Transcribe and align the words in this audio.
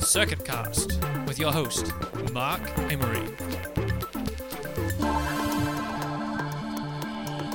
Circuit 0.00 0.44
Cast 0.44 0.98
with 1.26 1.38
your 1.38 1.52
host, 1.52 1.92
Mark 2.32 2.60
Amery. 2.88 3.28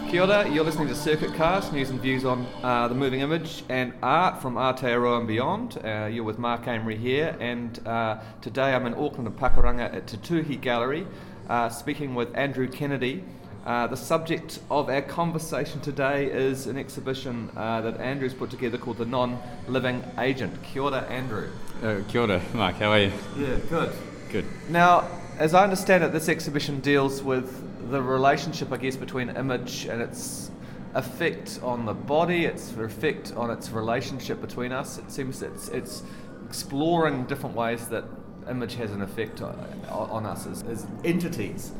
Kia 0.09 0.21
ora, 0.21 0.47
you're 0.47 0.63
listening 0.63 0.87
to 0.87 0.93
Circuit 0.93 1.33
Cast, 1.33 1.73
news 1.73 1.89
and 1.89 1.99
views 1.99 2.23
on 2.23 2.45
uh, 2.61 2.87
the 2.87 2.93
moving 2.93 3.21
image 3.21 3.63
and 3.67 3.91
art 4.03 4.39
from 4.41 4.53
Aotearoa 4.53 5.17
and 5.17 5.27
beyond. 5.27 5.79
Uh, 5.83 6.05
you're 6.05 6.23
with 6.23 6.37
Mark 6.37 6.65
Amery 6.65 6.97
here, 6.97 7.35
and 7.39 7.85
uh, 7.87 8.21
today 8.39 8.75
I'm 8.75 8.85
in 8.85 8.93
Auckland 8.93 9.25
and 9.25 9.35
Pakuranga 9.35 9.91
at 9.91 10.05
Te 10.05 10.17
Tuhi 10.17 10.61
Gallery, 10.61 11.07
uh, 11.49 11.69
speaking 11.69 12.13
with 12.13 12.29
Andrew 12.37 12.69
Kennedy. 12.69 13.23
Uh, 13.65 13.87
the 13.87 13.95
subject 13.95 14.59
of 14.69 14.89
our 14.89 15.01
conversation 15.01 15.79
today 15.79 16.25
is 16.25 16.67
an 16.67 16.77
exhibition 16.77 17.49
uh, 17.55 17.79
that 17.79 17.97
Andrew's 17.97 18.33
put 18.33 18.49
together 18.49 18.77
called 18.77 18.97
The 18.97 19.05
Non 19.05 19.39
Living 19.69 20.03
Agent. 20.17 20.61
Kia 20.63 20.81
ora, 20.81 21.01
Andrew. 21.03 21.49
Uh, 21.81 22.01
kia 22.09 22.21
ora, 22.23 22.41
Mark. 22.53 22.75
How 22.75 22.91
are 22.91 22.99
you? 22.99 23.11
Yeah, 23.37 23.55
good. 23.69 23.93
Good. 24.29 24.45
Now, 24.69 25.07
as 25.37 25.53
I 25.53 25.63
understand 25.63 26.03
it, 26.03 26.11
this 26.11 26.27
exhibition 26.27 26.81
deals 26.81 27.23
with 27.23 27.89
the 27.89 28.01
relationship, 28.01 28.69
I 28.73 28.77
guess, 28.77 28.97
between 28.97 29.29
image 29.29 29.85
and 29.85 30.01
its 30.01 30.51
effect 30.93 31.61
on 31.63 31.85
the 31.85 31.93
body, 31.93 32.43
its 32.43 32.75
effect 32.75 33.31
on 33.37 33.49
its 33.49 33.69
relationship 33.69 34.41
between 34.41 34.73
us. 34.73 34.97
It 34.97 35.09
seems 35.09 35.41
it's, 35.41 35.69
it's 35.69 36.03
exploring 36.45 37.27
different 37.27 37.55
ways 37.55 37.87
that 37.87 38.03
image 38.49 38.75
has 38.75 38.91
an 38.91 39.01
effect 39.01 39.41
on, 39.41 39.55
on 39.89 40.25
us 40.25 40.47
as, 40.47 40.63
as 40.63 40.85
entities. 41.05 41.71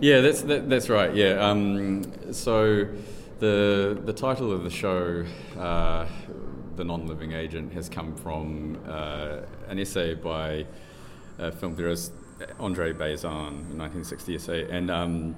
Yeah, 0.00 0.20
that's 0.20 0.42
that, 0.42 0.68
that's 0.68 0.88
right. 0.90 1.14
Yeah. 1.14 1.48
Um, 1.48 2.32
so 2.32 2.86
the 3.38 3.98
the 4.04 4.12
title 4.12 4.52
of 4.52 4.62
the 4.62 4.70
show, 4.70 5.24
uh, 5.58 6.06
the 6.76 6.84
non-living 6.84 7.32
agent, 7.32 7.72
has 7.72 7.88
come 7.88 8.14
from 8.14 8.78
uh, 8.86 9.38
an 9.68 9.78
essay 9.78 10.14
by 10.14 10.66
a 11.38 11.50
film 11.50 11.76
theorist 11.76 12.12
Andre 12.60 12.92
Bazin, 12.92 13.78
1960 13.78 14.34
essay, 14.34 14.70
and 14.70 14.90
um, 14.90 15.36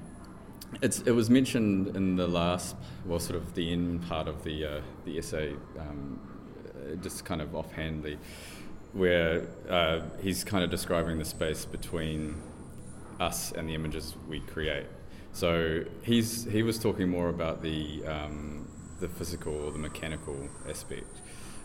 it 0.82 1.14
was 1.14 1.30
mentioned 1.30 1.96
in 1.96 2.16
the 2.16 2.26
last, 2.26 2.74
well, 3.06 3.20
sort 3.20 3.36
of 3.36 3.54
the 3.54 3.72
end 3.72 4.02
part 4.08 4.26
of 4.26 4.42
the 4.42 4.64
uh, 4.64 4.80
the 5.04 5.18
essay, 5.18 5.54
um, 5.78 6.18
just 7.00 7.24
kind 7.24 7.40
of 7.40 7.54
offhandedly, 7.54 8.18
where 8.92 9.46
uh, 9.70 10.00
he's 10.20 10.42
kind 10.42 10.64
of 10.64 10.70
describing 10.70 11.18
the 11.18 11.24
space 11.24 11.64
between 11.64 12.42
us 13.20 13.52
and 13.52 13.68
the 13.68 13.74
images 13.74 14.14
we 14.28 14.40
create. 14.40 14.86
So 15.32 15.84
he's 16.02 16.44
he 16.44 16.62
was 16.62 16.78
talking 16.78 17.08
more 17.08 17.28
about 17.28 17.62
the 17.62 18.04
um, 18.06 18.68
the 19.00 19.08
physical 19.08 19.54
or 19.54 19.70
the 19.72 19.78
mechanical 19.78 20.48
aspect, 20.68 21.06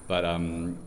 but 0.08 0.26
um, 0.26 0.78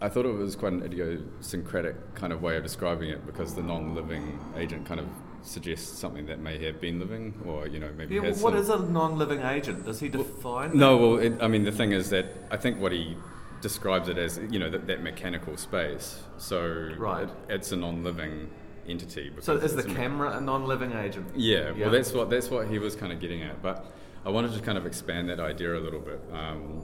I 0.00 0.08
thought 0.08 0.26
it 0.26 0.32
was 0.34 0.56
quite 0.56 0.72
an 0.72 0.82
idiosyncratic 0.82 2.14
kind 2.14 2.32
of 2.32 2.42
way 2.42 2.56
of 2.56 2.62
describing 2.62 3.10
it 3.10 3.24
because 3.26 3.54
the 3.54 3.62
non-living 3.62 4.38
agent 4.56 4.86
kind 4.86 5.00
of 5.00 5.06
suggests 5.42 5.96
something 5.98 6.26
that 6.26 6.40
may 6.40 6.58
have 6.64 6.80
been 6.80 6.98
living, 6.98 7.34
or 7.46 7.68
you 7.68 7.78
know 7.78 7.90
maybe. 7.96 8.16
Yeah, 8.16 8.22
has 8.22 8.42
what 8.42 8.54
is 8.54 8.68
a 8.68 8.78
non-living 8.78 9.42
agent? 9.42 9.84
Does 9.84 10.00
he 10.00 10.08
define? 10.08 10.76
no, 10.76 10.96
well, 10.96 11.18
it, 11.18 11.34
I 11.40 11.46
mean, 11.48 11.64
the 11.64 11.72
thing 11.72 11.92
is 11.92 12.10
that 12.10 12.26
I 12.50 12.56
think 12.56 12.80
what 12.80 12.92
he 12.92 13.16
describes 13.62 14.08
it 14.08 14.18
as, 14.18 14.38
you 14.50 14.58
know, 14.58 14.68
that, 14.68 14.86
that 14.86 15.02
mechanical 15.02 15.56
space. 15.56 16.22
So 16.36 16.90
Right. 16.98 17.24
it- 17.24 17.30
it's 17.48 17.72
a 17.72 17.76
non-living 17.76 18.50
entity. 18.88 19.32
So 19.40 19.54
is 19.56 19.72
the 19.72 19.78
it's 19.78 19.86
a 19.86 19.88
me- 19.90 19.94
camera 19.94 20.36
a 20.36 20.40
non-living 20.40 20.92
agent? 20.92 21.26
Yeah, 21.34 21.72
Yeah. 21.74 21.82
well, 21.86 21.90
that's 21.90 22.12
what 22.12 22.30
that's 22.30 22.50
what 22.50 22.68
he 22.68 22.78
was 22.78 22.94
kind 22.96 23.12
of 23.12 23.20
getting 23.20 23.42
at. 23.42 23.62
But 23.62 23.84
I 24.24 24.30
wanted 24.30 24.52
to 24.54 24.60
kind 24.60 24.78
of 24.78 24.86
expand 24.86 25.28
that 25.30 25.40
idea 25.40 25.76
a 25.76 25.80
little 25.80 26.00
bit. 26.00 26.20
Um, 26.32 26.82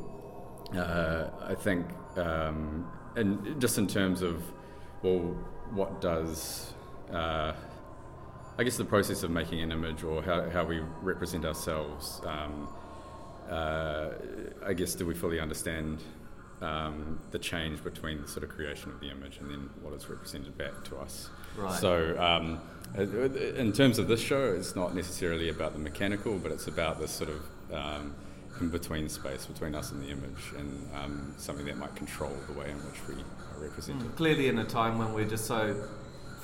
uh, 0.77 1.29
I 1.43 1.55
think, 1.55 1.87
um, 2.17 2.87
and 3.17 3.61
just 3.61 3.77
in 3.79 3.87
terms 3.87 4.23
of, 4.23 4.43
well, 5.03 5.19
what 5.73 6.01
does 6.01 6.73
uh, 7.13 7.53
I 8.59 8.65
guess 8.65 8.77
the 8.77 8.85
process 8.85 9.23
of 9.23 9.31
making 9.31 9.61
an 9.61 9.73
image 9.73 10.03
or 10.05 10.23
how, 10.23 10.49
how 10.51 10.65
we 10.65 10.81
represent 11.03 11.45
ourselves, 11.45 12.21
um, 12.27 12.69
uh, 13.51 14.11
I 14.65 14.73
guess, 14.75 14.95
do 14.95 15.07
we 15.07 15.15
fully 15.15 15.41
understand 15.41 16.03
um, 16.63 17.19
the 17.31 17.39
change 17.39 17.83
between 17.83 18.23
the 18.23 18.29
sort 18.29 18.45
of 18.45 18.51
creation 18.51 18.91
of 18.91 19.01
the 19.01 19.11
image 19.11 19.39
and 19.39 19.51
then 19.51 19.71
what 19.83 19.93
is 19.95 20.09
represented 20.09 20.57
back 20.57 20.85
to 20.85 20.97
us? 20.97 21.29
Right. 21.57 21.81
So, 21.81 22.19
um, 22.19 22.61
uh, 22.97 23.03
in 23.03 23.73
terms 23.73 23.99
of 23.99 24.09
this 24.09 24.21
show, 24.21 24.55
it's 24.55 24.77
not 24.77 24.95
necessarily 24.95 25.49
about 25.49 25.73
the 25.73 25.79
mechanical, 25.79 26.39
but 26.39 26.53
it's 26.53 26.67
about 26.67 27.01
this 27.01 27.11
sort 27.11 27.31
of 27.31 27.43
um, 27.73 28.15
in 28.61 28.69
between 28.69 29.09
space 29.09 29.47
between 29.47 29.75
us 29.75 29.93
and 29.93 30.03
the 30.03 30.09
image 30.09 30.53
and 30.57 30.89
um, 30.95 31.35
something 31.37 31.67
that 31.67 31.79
might 31.79 31.95
control 31.97 32.33
the 32.47 32.53
way 32.53 32.71
in 32.71 32.77
which 32.77 33.01
we 33.09 33.15
are 33.15 33.63
represented. 33.69 34.15
Clearly, 34.17 34.49
in 34.49 34.59
a 34.59 34.65
time 34.65 34.99
when 34.99 35.13
we're 35.13 35.29
just 35.29 35.47
so 35.47 35.89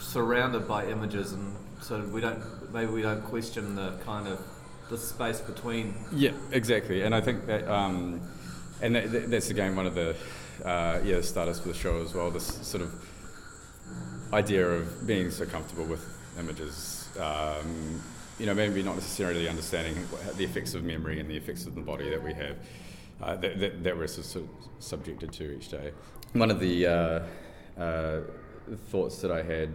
surrounded 0.01 0.67
by 0.67 0.87
images, 0.87 1.33
and 1.33 1.55
so 1.83 2.01
we 2.07 2.21
don't 2.21 2.73
maybe 2.73 2.91
we 2.91 3.03
don't 3.03 3.23
question 3.25 3.77
the 3.77 3.93
kind 4.05 4.27
of 4.27 4.41
the 4.89 4.97
space 4.97 5.41
between. 5.41 5.95
Yeah, 6.13 6.33
exactly. 6.51 7.03
And 7.03 7.15
I 7.15 7.21
think 7.21 7.47
that, 7.47 7.69
um, 7.69 8.21
and 8.83 8.95
that, 8.95 9.11
that- 9.13 9.31
that's 9.31 9.51
again 9.51 9.77
one 9.77 9.87
of 9.87 9.95
the 9.95 10.15
uh, 10.65 11.01
yeah 11.05 11.21
starters 11.21 11.61
for 11.61 11.69
the 11.69 11.75
show 11.75 12.03
as 12.03 12.15
well. 12.15 12.31
This 12.31 12.47
sort 12.67 12.83
of 12.83 12.93
idea 14.33 14.67
of 14.69 15.07
being 15.07 15.31
so 15.31 15.47
comfortable 15.47 15.85
with 15.85 16.05
images. 16.39 17.09
Um, 17.19 18.01
you 18.39 18.47
know, 18.47 18.55
maybe 18.55 18.83
not 18.83 18.95
necessarily 18.95 19.49
understanding 19.49 19.97
the 20.37 20.45
effects 20.45 20.75
of 20.75 20.85
memory 20.85 21.19
and 21.19 21.29
the 21.29 21.37
effects 21.37 21.67
of 21.67 21.75
the 21.75 21.81
body 21.81 22.09
that 22.11 22.23
we 22.23 22.33
have 22.35 22.57
uh, 23.21 23.35
that, 23.37 23.59
that, 23.59 23.83
that 23.83 23.97
we're 23.97 24.07
sort 24.07 24.45
of 24.45 24.49
subjected 24.79 25.33
to 25.33 25.57
each 25.57 25.69
day. 25.71 25.91
One 26.35 26.51
of 26.51 26.61
the 26.61 26.87
uh, 26.87 27.21
uh, 27.81 28.21
thoughts 28.91 29.21
that 29.23 29.33
I 29.33 29.43
had, 29.43 29.71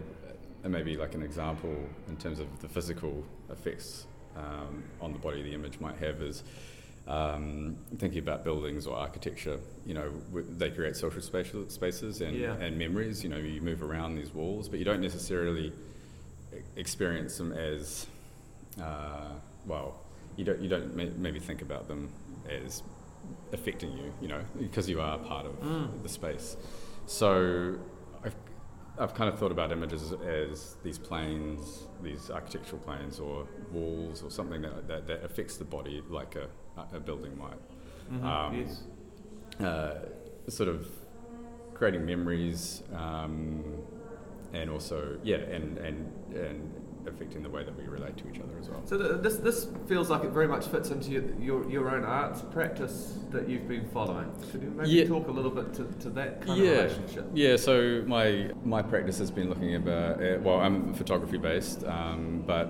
and 0.62 0.72
maybe 0.72 0.96
like 0.96 1.14
an 1.14 1.22
example 1.22 1.76
in 2.08 2.16
terms 2.16 2.38
of 2.38 2.46
the 2.62 2.68
physical 2.68 3.22
effects 3.50 4.06
um, 4.36 4.82
on 5.00 5.12
the 5.12 5.18
body 5.18 5.42
the 5.42 5.52
image 5.52 5.78
might 5.80 5.96
have, 5.98 6.22
is 6.22 6.42
um, 7.06 7.76
thinking 7.98 8.18
about 8.20 8.44
buildings 8.44 8.86
or 8.86 8.96
architecture. 8.96 9.58
You 9.86 9.94
know, 9.94 10.10
w- 10.32 10.46
they 10.58 10.70
create 10.70 10.96
social 10.96 11.20
spatial 11.20 11.68
spaces 11.68 12.20
and, 12.20 12.36
Yeah. 12.36 12.54
and 12.54 12.78
memories. 12.78 13.22
You 13.22 13.28
know, 13.30 13.36
you 13.36 13.60
move 13.60 13.82
around 13.82 14.14
these 14.16 14.32
walls, 14.32 14.68
but 14.68 14.78
you 14.78 14.84
don't 14.84 15.00
necessarily 15.02 15.72
experience 16.76 17.36
them 17.38 17.52
as 17.52 18.06
uh, 18.80 19.28
well. 19.66 20.00
You 20.36 20.44
don't 20.44 20.60
you 20.60 20.68
don't 20.68 20.94
may- 20.96 21.12
maybe 21.16 21.38
think 21.40 21.62
about 21.62 21.86
them 21.88 22.10
as 22.48 22.82
affecting 23.52 23.92
you. 23.92 24.12
You 24.20 24.28
know, 24.28 24.40
because 24.58 24.88
you 24.88 25.00
are 25.00 25.18
part 25.18 25.46
of 25.46 25.52
Mm. 25.60 26.02
the 26.02 26.08
space. 26.08 26.56
So 27.06 27.76
I've 28.98 29.14
kind 29.14 29.28
of 29.32 29.38
thought 29.38 29.50
about 29.50 29.72
images 29.72 30.12
as 30.12 30.76
these 30.84 30.98
planes, 30.98 31.88
these 32.02 32.30
architectural 32.30 32.80
planes, 32.80 33.18
or 33.18 33.46
walls, 33.72 34.22
or 34.22 34.30
something 34.30 34.62
that, 34.62 34.86
that, 34.88 35.06
that 35.08 35.24
affects 35.24 35.56
the 35.56 35.64
body 35.64 36.02
like 36.08 36.36
a, 36.36 36.48
a 36.94 37.00
building 37.00 37.36
might. 37.36 37.58
Mhm, 38.12 38.24
Um, 38.24 38.54
yes. 38.58 38.82
Uh, 39.60 39.94
sort 40.48 40.68
of 40.68 40.86
creating 41.74 42.04
memories, 42.06 42.82
um, 42.94 43.64
and 44.52 44.70
also, 44.70 45.18
yeah, 45.24 45.36
and, 45.38 45.78
and, 45.78 46.12
and 46.34 46.72
affecting 47.06 47.42
the 47.42 47.48
way 47.50 47.64
that 47.64 47.76
we 47.76 47.84
relate 47.84 48.16
to 48.18 48.28
each 48.28 48.40
other 48.40 48.52
as 48.58 48.68
well. 48.68 48.80
So 48.84 48.98
th- 48.98 49.22
this 49.22 49.36
this 49.36 49.68
feels 49.86 50.10
like 50.10 50.24
it 50.24 50.30
very 50.30 50.48
much 50.48 50.66
fits 50.66 50.90
into 50.90 51.10
your 51.10 51.22
your, 51.40 51.70
your 51.70 51.90
own 51.90 52.04
arts 52.04 52.42
practice 52.52 53.18
that 53.30 53.48
you've 53.48 53.68
been 53.68 53.86
following. 53.88 54.30
Could 54.50 54.62
you 54.62 54.70
maybe 54.70 54.90
Yeah. 54.90 55.04
talk 55.06 55.28
a 55.28 55.30
little 55.30 55.50
bit 55.50 55.74
to, 55.74 55.84
to 56.04 56.10
that 56.10 56.40
kind 56.46 56.58
yeah, 56.60 56.70
of 56.70 56.82
relationship? 56.98 57.26
yeah. 57.34 57.56
So 57.56 58.02
my 58.06 58.50
my 58.64 58.82
practice 58.82 59.18
has 59.18 59.30
been 59.30 59.48
looking 59.48 59.74
about 59.76 60.22
uh, 60.22 60.38
well, 60.42 60.60
I'm 60.60 60.94
photography 60.94 61.38
based, 61.38 61.84
um, 61.84 62.42
but 62.46 62.68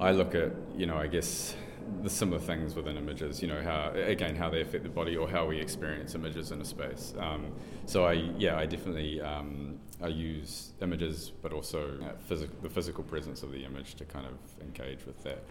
I 0.00 0.12
look 0.12 0.34
at 0.34 0.52
you 0.76 0.86
know 0.86 0.96
I 0.96 1.06
guess 1.06 1.54
the 2.02 2.10
similar 2.10 2.38
things 2.40 2.74
within 2.74 2.96
images. 2.96 3.42
You 3.42 3.48
know 3.48 3.62
how 3.62 3.90
again 3.94 4.36
how 4.36 4.50
they 4.50 4.60
affect 4.60 4.82
the 4.84 4.88
body 4.90 5.16
or 5.16 5.28
how 5.28 5.46
we 5.46 5.58
experience 5.58 6.14
images 6.14 6.50
in 6.52 6.60
a 6.60 6.64
space. 6.64 7.14
Um, 7.18 7.52
so 7.86 8.04
I 8.06 8.12
yeah 8.38 8.56
I 8.58 8.66
definitely 8.66 9.20
um, 9.20 9.78
I 10.02 10.08
use 10.08 10.72
images, 10.80 11.32
but 11.42 11.52
also 11.52 11.98
uh, 12.02 12.12
physic- 12.28 12.62
the 12.62 12.68
physical 12.70 13.04
presence 13.04 13.42
of 13.42 13.50
the 13.52 13.64
image 13.64 13.94
to 13.96 14.04
kind 14.04 14.26
of 14.26 14.34
engage 14.62 15.04
with 15.06 15.22
that. 15.24 15.42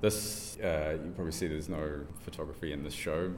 This 0.00 0.56
uh, 0.60 0.96
you 1.04 1.10
probably 1.14 1.32
see 1.32 1.46
there's 1.46 1.68
no 1.68 2.00
photography 2.24 2.72
in 2.72 2.82
this 2.82 2.94
show. 2.94 3.32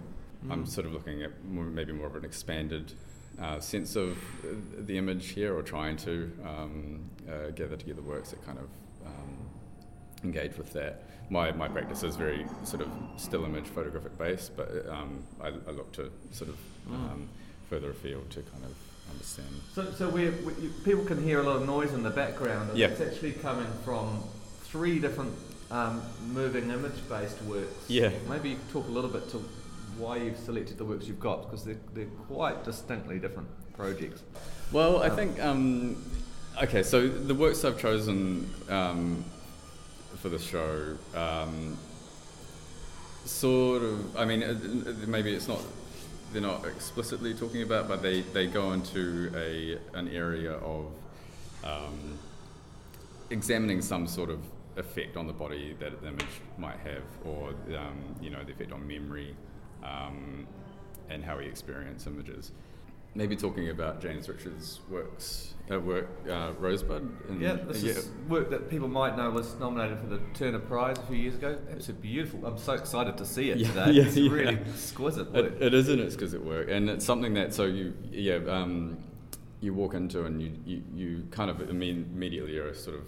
I'm 0.51 0.65
Mm. 0.65 0.69
sort 0.69 0.87
of 0.89 0.93
looking 0.93 1.23
at 1.23 1.31
more, 1.45 1.65
maybe 1.65 1.93
more 1.93 2.09
of 2.09 2.17
an 2.17 2.25
expanded 2.25 2.95
uh, 3.41 3.61
sense 3.61 3.95
of 3.95 4.11
uh, 4.45 4.49
the 4.89 4.99
image 4.99 5.29
here, 5.29 5.57
or 5.57 5.63
trying 5.63 5.97
to 5.99 6.33
um, 6.45 7.01
uh, 7.31 7.51
gather 7.51 7.77
together 7.77 8.03
works 8.03 8.31
that 8.31 8.45
kind 8.45 8.59
of 8.59 8.67
engage 10.25 10.57
with 10.57 10.73
that. 10.75 11.03
My, 11.31 11.51
my 11.53 11.69
practice 11.69 12.03
is 12.03 12.17
very 12.17 12.45
sort 12.65 12.83
of 12.83 12.89
still 13.17 13.45
image 13.45 13.67
photographic 13.67 14.17
based, 14.19 14.57
but 14.57 14.71
um, 14.89 15.23
I, 15.41 15.49
I 15.49 15.71
look 15.73 15.93
to 15.93 16.11
sort 16.33 16.51
of 16.51 16.57
Mm. 16.91 16.95
um, 16.95 17.29
further 17.71 17.91
afield 17.91 18.29
to 18.31 18.43
kind 18.43 18.65
of 18.65 18.75
understand. 19.13 19.47
So, 19.73 19.93
so 19.93 20.09
we're, 20.09 20.33
we, 20.45 20.53
you, 20.65 20.71
people 20.85 21.05
can 21.05 21.23
hear 21.23 21.39
a 21.39 21.45
lot 21.45 21.55
of 21.55 21.65
noise 21.65 21.93
in 21.95 22.03
the 22.03 22.11
background. 22.11 22.71
and 22.71 22.77
Yeah. 22.77 22.89
It's 22.89 23.01
actually 23.01 23.35
coming 23.35 23.69
from 23.85 24.21
three 24.65 24.99
different 24.99 25.33
um, 25.71 26.03
moving 26.33 26.71
image-based 26.71 27.41
works. 27.43 27.85
Yeah. 27.87 28.11
Maybe 28.29 28.49
you 28.51 28.57
could 28.57 28.71
talk 28.73 28.89
a 28.89 28.91
little 28.91 29.11
bit 29.11 29.31
to 29.31 29.37
why 29.97 30.17
you've 30.17 30.39
selected 30.39 30.77
the 30.77 30.85
works 30.85 31.07
you've 31.07 31.21
got 31.21 31.43
because 31.49 31.65
they're, 31.65 31.77
they're 31.95 32.07
quite 32.27 32.65
distinctly 32.65 33.21
different 33.21 33.47
projects. 33.77 34.23
Well, 34.73 35.05
I 35.05 35.09
think 35.09 35.41
um, 35.41 36.05
okay. 36.65 36.83
So 36.83 37.07
the 37.09 37.35
works 37.35 37.65
I've 37.65 37.79
chosen 37.79 38.51
um, 38.69 39.25
for 40.23 40.29
the 40.29 40.39
show, 40.39 40.97
um, 41.17 41.77
sort 43.25 43.83
of. 43.83 44.17
I 44.17 44.25
mean, 44.25 44.43
uh, 44.45 44.55
maybe 45.09 45.35
it's 45.35 45.49
not. 45.49 45.61
They're 46.33 46.41
not 46.41 46.65
explicitly 46.65 47.35
talking 47.35 47.63
about, 47.63 47.89
but 47.89 48.01
they, 48.01 48.23
they 48.23 48.47
go 48.47 48.73
into 48.73 49.31
a 49.37 49.79
an 49.99 50.09
area 50.09 50.53
of 50.53 50.87
um, 51.65 52.19
examining 53.31 53.83
some 53.83 54.07
sort 54.07 54.31
of 54.31 54.39
effect 54.77 55.17
on 55.17 55.27
the 55.27 55.33
body 55.33 55.77
that 55.81 56.01
the 56.01 56.09
image 56.09 56.41
might 56.57 56.79
have, 56.79 57.03
or 57.25 57.49
um, 57.77 57.99
you 58.23 58.31
know 58.31 58.43
the 58.45 58.53
effect 58.53 58.73
on 58.73 58.87
memory, 58.87 59.35
um, 59.83 60.47
and 61.11 61.25
how 61.25 61.37
we 61.39 61.47
experience 61.47 62.07
images. 62.07 62.53
Maybe 63.15 63.37
talking 63.37 63.69
about 63.69 64.01
James 64.01 64.27
Richards' 64.29 64.81
works, 64.89 65.53
uh, 65.71 65.79
work 65.79 66.09
uh, 66.31 66.53
Rosebud. 66.59 67.29
And, 67.29 67.41
yeah, 67.43 67.55
this 67.55 67.83
yeah. 67.83 67.93
is 67.93 68.11
work 68.27 68.49
that 68.51 68.71
people 68.71 68.89
might 68.89 69.19
know 69.19 69.31
was 69.31 69.55
nominated 69.59 69.99
for 69.99 70.07
the 70.07 70.21
Turner 70.33 70.59
Prize 70.59 70.97
a 70.99 71.03
few 71.03 71.17
years 71.17 71.35
ago. 71.35 71.59
It's 71.71 71.91
a 71.91 71.93
beautiful. 71.93 72.47
I'm 72.47 72.57
so 72.57 72.73
excited 72.73 73.19
to 73.19 73.27
see 73.27 73.51
it 73.51 73.59
yeah, 73.59 73.69
today. 73.69 73.91
Yeah, 73.93 74.05
it's 74.05 74.17
yeah. 74.17 74.31
really 74.31 74.57
exquisite 74.57 75.31
work. 75.31 75.53
It, 75.53 75.63
it 75.63 75.75
is 75.75 75.91
an 75.91 76.03
exquisite 76.03 76.43
work, 76.43 76.71
and 76.71 76.89
it's 76.89 77.05
something 77.05 77.35
that 77.35 77.53
so 77.53 77.65
you 77.65 77.93
yeah. 78.11 78.37
Um, 78.49 78.97
you 79.63 79.73
walk 79.73 79.95
into 79.95 80.25
and 80.25 80.43
you, 80.43 80.53
you, 80.67 80.83
you 80.93 81.29
kind 81.31 81.49
of 81.49 81.71
immediately 81.71 82.59
are 82.59 82.75
sort 82.75 82.97
of 82.97 83.07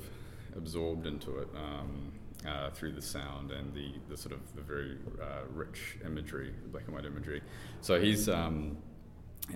absorbed 0.56 1.06
into 1.06 1.39
it 1.39 1.49
um, 1.56 2.12
uh, 2.47 2.71
through 2.71 2.93
the 2.93 3.03
sound 3.03 3.51
and 3.51 3.75
the, 3.75 3.93
the 4.09 4.17
sort 4.17 4.33
of 4.33 4.41
the 4.55 4.62
very 4.62 4.97
uh, 5.21 5.41
rich 5.53 5.99
imagery, 6.06 6.55
black 6.71 6.85
and 6.87 6.95
white 6.95 7.05
imagery. 7.05 7.43
So 7.81 8.01
he's 8.01 8.29
um, 8.29 8.79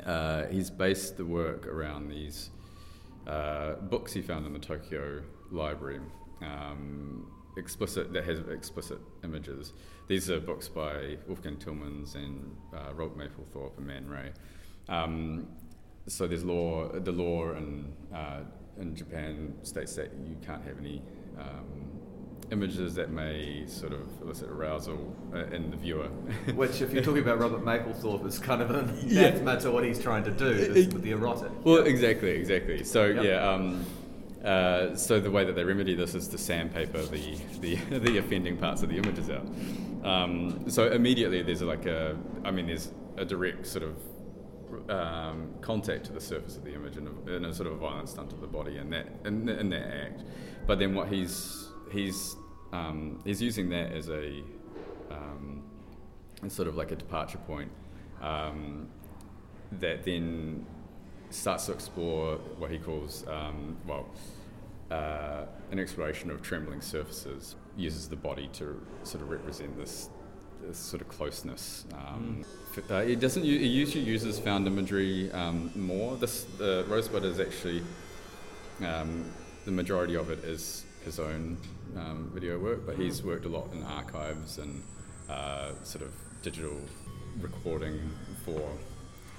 uh, 0.05 0.45
he's 0.47 0.71
based 0.71 1.17
the 1.17 1.25
work 1.25 1.67
around 1.67 2.09
these 2.09 2.51
uh, 3.27 3.75
books 3.75 4.13
he 4.13 4.23
found 4.23 4.47
in 4.47 4.53
the 4.53 4.59
Tokyo 4.59 5.23
Library. 5.51 6.01
Um, 6.43 7.27
explicit 7.57 8.13
that 8.13 8.25
has 8.25 8.39
explicit 8.49 8.99
images. 9.25 9.73
These 10.07 10.31
are 10.31 10.41
books 10.41 10.69
by 10.69 11.19
Wolfgang 11.27 11.57
Tillmans 11.57 12.15
and 12.15 12.57
uh, 12.73 12.95
Robert 12.95 13.19
Mapplethorpe 13.19 13.77
and 13.77 13.87
Man 13.87 14.09
Ray. 14.09 14.33
Um, 14.89 15.49
so 16.07 16.27
there's 16.27 16.45
law, 16.45 16.89
the 16.89 17.13
law 17.13 17.51
in, 17.51 17.93
uh, 18.15 18.41
in 18.79 18.95
Japan 18.95 19.55
states 19.63 19.95
that 19.97 20.13
you 20.27 20.37
can't 20.47 20.65
have 20.65 20.79
any 20.79 21.03
um, 21.39 21.98
images 22.51 22.95
that 22.95 23.11
may 23.11 23.65
sort 23.67 23.93
of 23.93 24.09
elicit 24.23 24.49
arousal 24.49 25.15
uh, 25.35 25.45
in 25.47 25.71
the 25.71 25.77
viewer. 25.77 26.07
Which, 26.55 26.81
if 26.81 26.93
you're 26.93 27.03
talking 27.03 27.23
about 27.23 27.39
Robert 27.39 27.65
Mapplethorpe, 27.65 28.27
is 28.27 28.39
kind 28.39 28.63
of 28.63 28.71
an 28.71 28.77
anathema 28.77 29.05
yeah. 29.53 29.59
to 29.59 29.71
what 29.71 29.85
he's 29.85 30.01
trying 30.01 30.25
to 30.25 30.31
do 30.31 30.55
this, 30.55 30.93
with 30.93 31.03
the 31.03 31.13
erotic. 31.13 31.51
Well, 31.65 31.85
exactly, 31.85 32.31
exactly. 32.31 32.85
So 32.85 33.07
yep. 33.07 33.25
yeah. 33.25 33.49
Um, 33.49 33.85
uh, 34.45 34.95
so 34.95 35.19
the 35.19 35.31
way 35.31 35.45
that 35.45 35.55
they 35.55 35.65
remedy 35.65 35.95
this 35.95 36.15
is 36.15 36.29
to 36.29 36.39
sandpaper 36.39 37.03
the, 37.03 37.37
the, 37.61 37.75
the 37.99 38.19
offending 38.19 38.57
parts 38.57 38.83
of 38.83 38.89
the 38.89 38.97
images 38.97 39.29
out. 39.31 39.47
Um, 40.05 40.71
so 40.71 40.91
immediately 40.91 41.43
there's 41.43 41.61
like 41.61 41.87
a, 41.87 42.17
I 42.45 42.51
mean, 42.51 42.67
there's 42.67 42.93
a 43.17 43.25
direct 43.25 43.67
sort 43.67 43.85
of 43.85 44.91
um, 44.91 45.55
contact 45.61 46.05
to 46.07 46.13
the 46.13 46.21
surface 46.21 46.57
of 46.57 46.65
the 46.65 46.75
image 46.75 46.97
and 46.97 47.09
a, 47.29 47.35
in 47.35 47.45
a, 47.47 47.55
sort 47.55 47.67
of 47.67 47.75
a 47.75 47.77
violent 47.77 48.09
stunt 48.09 48.33
of 48.33 48.41
the 48.41 48.47
body 48.47 48.79
in 48.79 48.91
that 48.91 49.09
in, 49.25 49.49
in 49.49 49.69
that 49.71 49.89
act. 49.93 50.23
But 50.67 50.79
then 50.79 50.95
what 50.95 51.09
he's 51.09 51.69
he's 51.93 52.37
um, 52.73 53.21
he's 53.25 53.41
using 53.41 53.69
that 53.71 53.93
as 53.93 54.09
a 54.09 54.43
um, 55.11 55.63
sort 56.49 56.69
of 56.69 56.77
like 56.77 56.91
a 56.93 56.97
departure 56.97 57.39
point 57.39 57.71
um, 58.21 58.89
that 59.73 60.05
then 60.05 60.67
starts 61.31 61.67
to 61.67 61.73
explore 61.73 62.37
what 62.59 62.71
he 62.71 62.79
calls 62.79 63.25
um, 63.29 63.77
well 63.87 64.07
uh, 64.91 65.45
an 65.71 65.79
exploration 65.79 66.31
of 66.31 66.43
trembling 66.43 66.81
surfaces. 66.81 67.57
Uses 67.77 68.09
the 68.09 68.17
body 68.17 68.49
to 68.55 68.81
sort 69.05 69.23
of 69.23 69.31
represent 69.31 69.77
this 69.77 70.09
this 70.61 70.79
sort 70.79 71.01
of 71.01 71.09
closeness. 71.09 71.85
Um, 71.95 72.45
mm. 72.75 72.91
uh, 72.91 72.95
it 72.97 73.21
doesn't. 73.21 73.45
It 73.45 73.47
usually 73.47 74.05
uses 74.05 74.39
found 74.39 74.67
imagery 74.67 75.31
um, 75.33 75.71
more. 75.77 76.17
This 76.17 76.47
uh, 76.61 76.85
Rosebud 76.89 77.25
is 77.25 77.39
actually 77.39 77.83
um, 78.85 79.25
the 79.65 79.71
majority 79.71 80.17
of 80.17 80.31
it 80.31 80.43
is 80.45 80.85
his 81.05 81.19
own 81.19 81.57
um, 81.97 82.31
video 82.35 82.59
work, 82.59 82.87
but 82.87 82.97
he's 82.97 83.23
worked 83.23 83.45
a 83.45 83.49
lot 83.49 83.73
in 83.73 83.83
archives 83.83 84.59
and 84.59 84.83
uh, 85.29 85.73
sort 85.85 86.05
of 86.05 86.13
digital 86.43 86.79
recording 87.41 88.01
for 88.45 88.71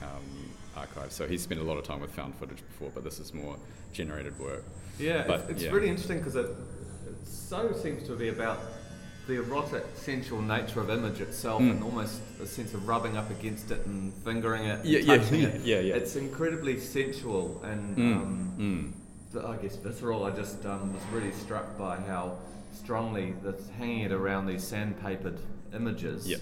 um, 0.01 0.51
archives. 0.75 1.15
So 1.15 1.27
he's 1.27 1.41
spent 1.41 1.59
a 1.59 1.63
lot 1.63 1.77
of 1.77 1.83
time 1.83 2.01
with 2.01 2.11
found 2.11 2.35
footage 2.35 2.63
before, 2.67 2.91
but 2.93 3.03
this 3.03 3.19
is 3.19 3.33
more 3.33 3.57
generated 3.93 4.37
work. 4.39 4.63
Yeah, 4.97 5.23
but, 5.25 5.41
it's, 5.41 5.49
it's 5.49 5.63
yeah. 5.63 5.71
really 5.71 5.89
interesting 5.89 6.19
because 6.19 6.35
it, 6.35 6.45
it 6.45 7.27
so 7.27 7.71
seems 7.73 8.05
to 8.07 8.15
be 8.15 8.29
about 8.29 8.59
the 9.27 9.35
erotic, 9.35 9.85
sensual 9.93 10.41
nature 10.41 10.81
of 10.81 10.89
image 10.89 11.21
itself, 11.21 11.61
mm. 11.61 11.71
and 11.71 11.83
almost 11.83 12.19
a 12.41 12.47
sense 12.47 12.73
of 12.73 12.87
rubbing 12.87 13.15
up 13.15 13.29
against 13.29 13.69
it 13.69 13.85
and 13.85 14.11
fingering 14.25 14.65
it, 14.65 14.79
and 14.79 14.89
yeah, 14.89 15.17
touching 15.17 15.41
yeah, 15.41 15.47
it. 15.47 15.61
yeah, 15.63 15.79
yeah. 15.79 15.93
It's 15.95 16.15
incredibly 16.15 16.79
sensual 16.79 17.61
and 17.63 17.97
mm. 17.97 18.15
Um, 18.15 18.53
mm. 18.57 18.98
I 19.35 19.57
guess 19.57 19.75
visceral. 19.75 20.25
I 20.25 20.31
just 20.31 20.65
um, 20.65 20.93
was 20.93 21.03
really 21.11 21.31
struck 21.31 21.77
by 21.77 21.97
how 21.97 22.37
strongly 22.73 23.35
that's 23.43 23.69
hanging 23.69 24.01
it 24.01 24.11
around 24.11 24.47
these 24.47 24.63
sandpapered 24.63 25.37
images. 25.73 26.27
Yep. 26.27 26.41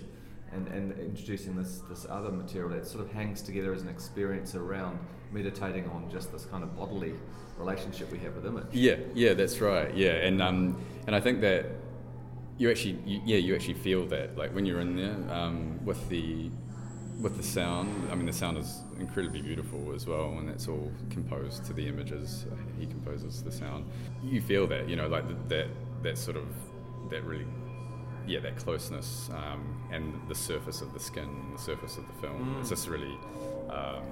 And, 0.53 0.67
and 0.69 0.97
introducing 0.99 1.57
this, 1.57 1.81
this 1.89 2.05
other 2.09 2.31
material 2.31 2.69
that 2.69 2.87
sort 2.87 3.03
of 3.03 3.11
hangs 3.11 3.41
together 3.41 3.73
as 3.73 3.81
an 3.81 3.89
experience 3.89 4.55
around 4.55 4.97
meditating 5.33 5.89
on 5.89 6.09
just 6.09 6.31
this 6.31 6.45
kind 6.45 6.63
of 6.63 6.75
bodily 6.77 7.13
relationship 7.57 8.09
we 8.11 8.17
have 8.19 8.33
with 8.33 8.45
image. 8.45 8.67
Yeah, 8.71 8.95
yeah, 9.13 9.33
that's 9.33 9.59
right. 9.59 9.93
Yeah, 9.93 10.11
and 10.11 10.41
um, 10.41 10.81
and 11.05 11.13
I 11.13 11.19
think 11.19 11.41
that 11.41 11.65
you 12.57 12.71
actually, 12.71 12.97
you, 13.05 13.21
yeah, 13.25 13.37
you 13.37 13.55
actually 13.55 13.73
feel 13.73 14.05
that, 14.07 14.37
like 14.37 14.55
when 14.55 14.65
you're 14.65 14.79
in 14.79 14.95
there 14.95 15.35
um, 15.35 15.83
with 15.85 16.07
the 16.07 16.49
with 17.19 17.35
the 17.35 17.43
sound. 17.43 18.09
I 18.11 18.15
mean, 18.15 18.25
the 18.25 18.33
sound 18.33 18.57
is 18.57 18.79
incredibly 18.99 19.41
beautiful 19.41 19.93
as 19.93 20.07
well, 20.07 20.37
and 20.37 20.49
that's 20.49 20.67
all 20.67 20.91
composed 21.09 21.65
to 21.65 21.73
the 21.73 21.87
images. 21.87 22.45
He 22.79 22.85
composes 22.85 23.43
the 23.43 23.51
sound. 23.51 23.85
You 24.23 24.41
feel 24.41 24.67
that, 24.67 24.89
you 24.89 24.95
know, 24.95 25.07
like 25.07 25.25
that 25.49 25.67
that 26.03 26.17
sort 26.17 26.37
of 26.37 26.47
that 27.09 27.23
really, 27.23 27.45
yeah, 28.27 28.39
that 28.41 28.57
closeness 28.57 29.29
um, 29.33 29.81
and 29.91 30.13
the 30.27 30.35
surface 30.35 30.81
of 30.81 30.93
the 30.93 30.99
skin, 30.99 31.23
and 31.23 31.57
the 31.57 31.61
surface 31.61 31.97
of 31.97 32.07
the 32.07 32.13
film. 32.21 32.55
Mm. 32.55 32.59
It's 32.61 32.69
just 32.69 32.87
really. 32.87 33.17
Um, 33.69 34.03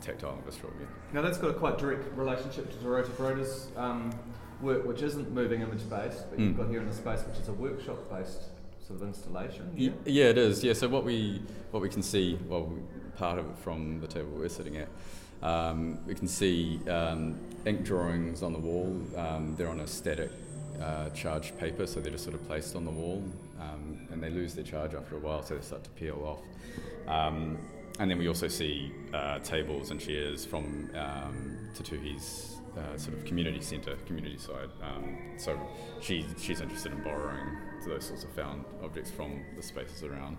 tactile 0.00 0.34
and 0.34 0.44
visceral. 0.44 0.72
Yeah. 0.78 0.86
Now 1.14 1.22
that's 1.22 1.38
got 1.38 1.50
a 1.50 1.54
quite 1.54 1.78
direct 1.78 2.14
relationship 2.16 2.70
to 2.70 2.76
Dorota 2.84 3.08
Kuroda's 3.16 3.68
um, 3.76 4.12
work 4.60 4.86
which 4.86 5.02
isn't 5.02 5.32
moving 5.32 5.62
image 5.62 5.88
based, 5.88 6.28
but 6.30 6.38
mm. 6.38 6.44
you've 6.44 6.56
got 6.56 6.68
here 6.68 6.80
in 6.80 6.86
the 6.86 6.94
space 6.94 7.22
which 7.26 7.38
is 7.38 7.48
a 7.48 7.52
workshop 7.52 7.98
based 8.10 8.42
sort 8.86 9.00
of 9.00 9.08
installation. 9.08 9.70
Yeah? 9.74 9.90
yeah, 10.04 10.24
it 10.26 10.38
is. 10.38 10.62
Yeah, 10.62 10.72
so 10.72 10.88
what 10.88 11.04
we 11.04 11.42
what 11.70 11.82
we 11.82 11.88
can 11.88 12.02
see, 12.02 12.38
well, 12.48 12.72
part 13.16 13.38
of 13.38 13.46
it 13.46 13.58
from 13.58 14.00
the 14.00 14.06
table 14.06 14.30
we're 14.36 14.48
sitting 14.48 14.76
at, 14.76 14.88
um, 15.42 15.98
we 16.06 16.14
can 16.14 16.28
see 16.28 16.80
um, 16.88 17.38
ink 17.64 17.84
drawings 17.84 18.42
on 18.42 18.52
the 18.52 18.58
wall. 18.58 19.00
Um, 19.16 19.54
they're 19.56 19.68
on 19.68 19.80
a 19.80 19.86
static 19.86 20.30
uh, 20.80 21.10
charged 21.10 21.58
paper, 21.58 21.86
so 21.86 22.00
they're 22.00 22.12
just 22.12 22.24
sort 22.24 22.34
of 22.34 22.46
placed 22.46 22.76
on 22.76 22.84
the 22.84 22.90
wall, 22.90 23.22
um, 23.60 24.06
and 24.12 24.22
they 24.22 24.30
lose 24.30 24.54
their 24.54 24.64
charge 24.64 24.94
after 24.94 25.16
a 25.16 25.18
while, 25.18 25.42
so 25.42 25.56
they 25.56 25.62
start 25.62 25.82
to 25.84 25.90
peel 25.90 26.22
off. 26.24 27.10
Um, 27.12 27.58
and 27.98 28.10
then 28.10 28.18
we 28.18 28.28
also 28.28 28.46
see 28.46 28.92
uh, 29.14 29.38
tables 29.38 29.90
and 29.90 29.98
chairs 29.98 30.44
from 30.44 30.90
um, 30.94 31.56
Te 31.74 31.82
Tuhi's 31.82 32.56
uh, 32.76 32.96
sort 32.98 33.16
of 33.16 33.24
community 33.24 33.62
centre, 33.62 33.96
community 34.06 34.36
side. 34.36 34.68
Um, 34.82 35.16
so 35.38 35.58
she, 36.02 36.26
she's 36.38 36.60
interested 36.60 36.92
in 36.92 37.02
borrowing 37.02 37.56
those 37.88 38.06
sorts 38.06 38.24
of 38.24 38.30
found 38.30 38.64
objects 38.82 39.10
from 39.10 39.42
the 39.56 39.62
spaces 39.62 40.02
around. 40.02 40.36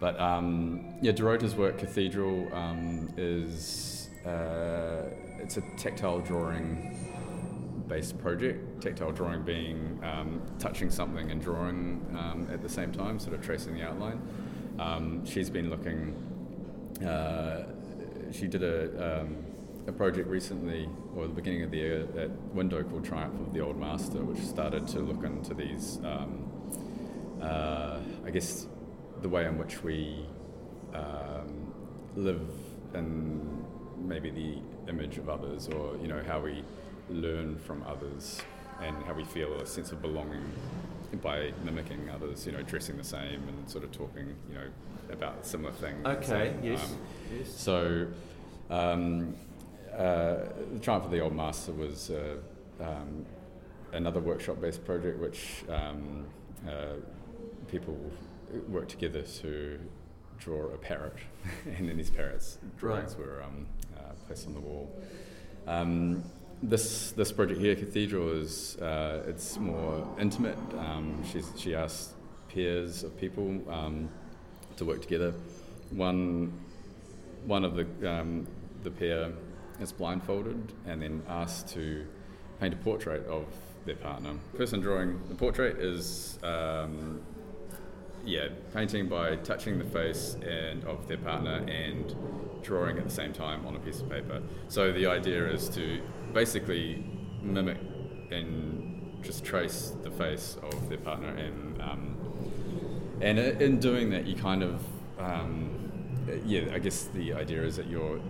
But 0.00 0.18
um, 0.20 0.94
yeah, 1.00 1.12
Dorota's 1.12 1.54
work, 1.54 1.78
Cathedral, 1.78 2.52
um, 2.54 3.08
is 3.16 4.08
uh, 4.26 5.10
it's 5.38 5.56
a 5.56 5.62
tactile 5.76 6.20
drawing 6.20 7.84
based 7.88 8.18
project. 8.18 8.82
Tactile 8.82 9.12
drawing 9.12 9.42
being 9.42 10.00
um, 10.02 10.42
touching 10.58 10.90
something 10.90 11.30
and 11.30 11.40
drawing 11.40 12.04
um, 12.18 12.48
at 12.52 12.62
the 12.62 12.68
same 12.68 12.92
time, 12.92 13.18
sort 13.18 13.34
of 13.34 13.42
tracing 13.42 13.74
the 13.74 13.82
outline. 13.82 14.20
Um, 14.78 15.24
she's 15.24 15.50
been 15.50 15.70
looking. 15.70 16.14
Uh, 17.04 17.64
she 18.32 18.46
did 18.46 18.62
a 18.62 19.26
a 19.86 19.92
project 19.92 20.28
recently, 20.28 20.88
or 21.14 21.26
the 21.26 21.34
beginning 21.34 21.62
of 21.62 21.70
the 21.70 21.76
year, 21.76 22.08
at 22.16 22.30
Window 22.54 22.82
called 22.82 23.04
Triumph 23.04 23.38
of 23.40 23.52
the 23.52 23.60
Old 23.60 23.78
Master, 23.78 24.18
which 24.24 24.38
started 24.38 24.86
to 24.88 25.00
look 25.00 25.24
into 25.24 25.54
these, 25.54 25.98
um, 26.04 26.50
uh, 27.44 28.00
I 28.24 28.30
guess, 28.30 28.66
the 29.22 29.28
way 29.28 29.46
in 29.46 29.58
which 29.58 29.82
we 29.82 30.26
um, 30.94 31.72
live 32.16 32.42
in 32.94 33.64
maybe 33.98 34.30
the 34.30 34.58
image 34.88 35.18
of 35.18 35.28
others, 35.28 35.68
or 35.68 35.96
you 36.00 36.08
know 36.08 36.22
how 36.26 36.40
we 36.40 36.64
learn 37.10 37.58
from 37.58 37.82
others, 37.84 38.42
and 38.82 39.02
how 39.04 39.14
we 39.14 39.24
feel 39.24 39.52
a 39.60 39.66
sense 39.66 39.92
of 39.92 40.00
belonging 40.02 40.44
by 41.22 41.52
mimicking 41.64 42.10
others, 42.10 42.46
you 42.46 42.52
know, 42.52 42.62
dressing 42.62 42.96
the 42.96 43.04
same 43.04 43.42
and 43.48 43.70
sort 43.70 43.84
of 43.84 43.92
talking, 43.92 44.34
you 44.48 44.54
know, 44.54 44.66
about 45.10 45.46
similar 45.46 45.72
things. 45.72 46.04
Okay. 46.04 46.26
So, 46.26 46.54
yes. 46.62 46.82
um, 46.82 46.98
yes. 47.38 47.48
so, 47.56 48.06
um, 48.70 49.36
uh, 49.92 50.36
the 50.72 50.80
Triumph 50.80 51.04
of 51.04 51.10
the 51.10 51.20
Old 51.20 51.34
Master 51.34 51.72
was 51.72 52.10
uh, 52.10 52.36
um, 52.80 53.24
another 53.92 54.20
workshop-based 54.20 54.84
project 54.84 55.20
which 55.20 55.64
um, 55.68 56.26
uh, 56.66 56.94
people 57.68 57.98
worked 58.68 58.90
together 58.90 59.22
to 59.22 59.78
draw 60.38 60.66
a 60.72 60.78
parrot, 60.78 61.14
and 61.76 61.88
then 61.88 61.96
these 61.96 62.10
parrots 62.10 62.58
drawings 62.78 63.14
Right. 63.16 63.26
were 63.26 63.42
um, 63.42 63.66
uh, 63.96 64.12
placed 64.26 64.46
on 64.46 64.54
the 64.54 64.60
wall. 64.60 64.90
Um, 65.66 66.22
this 66.62 67.12
this 67.12 67.32
project 67.32 67.60
here, 67.60 67.74
Cathedral, 67.74 68.30
is 68.30 68.76
uh, 68.78 69.22
it's 69.26 69.58
more 69.58 70.06
intimate. 70.18 70.58
Um, 70.78 71.22
she's, 71.30 71.50
she 71.56 71.74
asked 71.74 72.12
pairs 72.48 73.02
of 73.02 73.16
people 73.18 73.60
um, 73.70 74.08
to 74.76 74.84
work 74.84 75.02
together. 75.02 75.34
One 75.90 76.52
one 77.44 77.64
of 77.64 77.74
the 77.76 77.86
um, 78.10 78.46
the 78.82 78.90
pair 78.90 79.32
is 79.80 79.92
blindfolded 79.92 80.72
and 80.86 81.02
then 81.02 81.22
asked 81.28 81.68
to 81.68 82.06
paint 82.60 82.72
a 82.72 82.76
portrait 82.78 83.26
of 83.26 83.44
their 83.84 83.96
partner. 83.96 84.34
The 84.52 84.58
person 84.58 84.80
drawing 84.80 85.20
the 85.28 85.34
portrait 85.34 85.78
is 85.78 86.38
um, 86.42 87.20
yeah 88.24 88.48
painting 88.72 89.08
by 89.08 89.36
touching 89.36 89.78
the 89.78 89.84
face 89.84 90.36
and 90.46 90.84
of 90.84 91.06
their 91.08 91.18
partner 91.18 91.64
and 91.68 92.14
drawing 92.62 92.98
at 92.98 93.04
the 93.04 93.10
same 93.10 93.32
time 93.32 93.66
on 93.66 93.76
a 93.76 93.78
piece 93.78 94.00
of 94.00 94.08
paper. 94.08 94.42
So 94.68 94.92
the 94.92 95.06
idea 95.06 95.46
is 95.48 95.68
to 95.70 96.00
basically 96.32 97.04
mimic 97.42 97.78
and 98.30 99.22
just 99.22 99.44
trace 99.44 99.92
the 100.02 100.10
face 100.10 100.56
of 100.62 100.88
their 100.88 100.98
partner 100.98 101.28
and 101.28 101.80
um, 101.80 102.16
and 103.20 103.38
in 103.38 103.78
doing 103.78 104.10
that 104.10 104.26
you 104.26 104.34
kind 104.34 104.62
of 104.62 104.82
um, 105.18 105.70
yeah 106.44 106.62
I 106.72 106.78
guess 106.78 107.04
the 107.14 107.34
idea 107.34 107.62
is 107.62 107.76
that 107.76 107.86
you're 107.86 108.20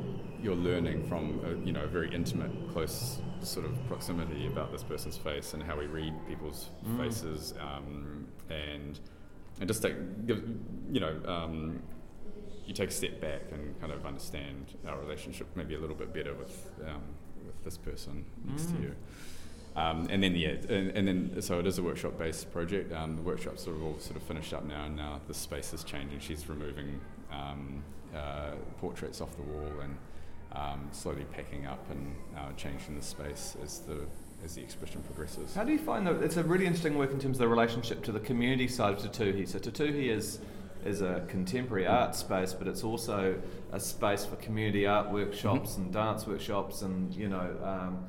you're 0.43 0.55
learning 0.55 1.09
from 1.09 1.41
a, 1.45 1.67
you 1.67 1.73
know 1.73 1.85
a 1.85 1.87
very 1.87 2.15
intimate 2.15 2.51
close 2.73 3.21
sort 3.43 3.67
of 3.67 3.73
proximity 3.89 4.47
about 4.47 4.73
this 4.73 4.83
person's 4.83 5.17
face 5.17 5.55
and 5.55 5.63
how 5.63 5.77
we 5.79 5.87
read 5.87 6.15
people's 6.29 6.71
faces 6.99 7.55
um, 7.61 8.27
and 8.51 9.01
and 9.61 9.69
just 9.69 9.83
take 9.83 10.27
give, 10.27 10.43
you 10.91 11.01
know 11.01 11.17
um, 11.27 11.83
you 12.67 12.73
take 12.75 12.89
a 12.91 12.93
step 12.93 13.21
back 13.21 13.43
and 13.53 13.79
kind 13.81 13.93
of 13.93 14.07
understand 14.07 14.75
our 14.87 14.99
relationship 14.99 15.47
maybe 15.55 15.75
a 15.75 15.79
little 15.79 15.97
bit 15.97 16.13
better 16.15 16.35
with 16.35 16.71
um, 16.87 17.03
with 17.47 17.63
this 17.65 17.77
person 17.79 18.25
next 18.47 18.67
to 18.67 18.73
Mm. 18.75 18.83
you. 18.83 18.95
Um, 19.77 20.07
and 20.09 20.23
then 20.23 20.37
yeah, 20.37 20.51
and, 20.69 20.91
and 20.97 21.09
then 21.09 21.43
so 21.43 21.59
it 21.59 21.67
is 21.67 21.79
a 21.79 21.83
workshop-based 21.83 22.53
project. 22.53 22.93
Um, 22.93 23.17
the 23.17 23.23
workshops 23.23 23.67
are 23.67 23.77
all 23.83 23.99
sort 23.99 24.17
of 24.17 24.23
finished 24.23 24.55
up 24.55 24.65
now, 24.65 24.85
and 24.85 24.95
now 24.97 25.21
the 25.27 25.35
space 25.35 25.73
is 25.73 25.83
changing. 25.83 26.21
She's 26.21 26.49
removing 26.49 27.01
um, 27.33 27.83
uh, 28.15 28.53
portraits 28.81 29.21
off 29.21 29.35
the 29.35 29.43
wall 29.43 29.73
and 29.83 29.97
um, 30.53 30.89
slowly 30.93 31.25
packing 31.33 31.67
up 31.67 31.85
and 31.91 32.15
uh, 32.37 32.53
changing 32.57 32.95
the 32.97 33.03
space 33.05 33.57
as 33.65 33.81
the 33.81 34.07
as 34.45 34.55
the 34.55 34.63
exhibition 34.63 35.03
progresses. 35.03 35.55
How 35.55 35.65
do 35.65 35.73
you 35.73 35.79
find 35.79 36.07
that 36.07 36.23
it's 36.23 36.37
a 36.37 36.43
really 36.43 36.67
interesting 36.67 36.99
work 36.99 37.11
in 37.11 37.19
terms 37.19 37.37
of 37.37 37.41
the 37.41 37.49
relationship 37.49 38.05
to 38.05 38.13
the 38.13 38.21
community 38.21 38.69
side 38.69 38.93
of 38.93 39.03
Te 39.03 39.09
Tuhi? 39.09 39.49
So 39.49 39.59
Te 39.59 39.71
Tuhi 39.71 40.11
is 40.11 40.41
is 40.85 41.01
a 41.01 41.25
contemporary 41.29 41.87
art 41.87 42.15
space, 42.15 42.53
but 42.53 42.69
it's 42.69 42.85
also 42.85 43.41
a 43.73 43.81
space 43.81 44.27
for 44.27 44.37
community 44.37 44.87
art 44.87 45.11
workshops 45.11 45.79
and 45.79 45.91
dance 45.91 46.27
workshops 46.27 46.83
and 46.83 47.15
you 47.15 47.29
know 47.29 47.57
um, 47.65 48.05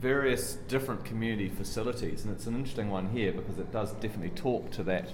various 0.00 0.54
different 0.68 1.04
community 1.04 1.48
facilities. 1.48 2.24
And 2.24 2.32
it's 2.32 2.46
an 2.46 2.54
interesting 2.54 2.88
one 2.88 3.08
here 3.08 3.32
because 3.32 3.58
it 3.58 3.72
does 3.72 3.90
definitely 3.94 4.30
talk 4.30 4.70
to 4.72 4.84
that 4.84 5.08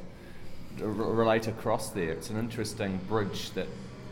r- 0.82 0.88
relate 0.88 1.48
across 1.48 1.88
there. 1.88 2.10
It's 2.10 2.28
an 2.28 2.38
interesting 2.38 3.00
bridge 3.08 3.50
that 3.52 3.66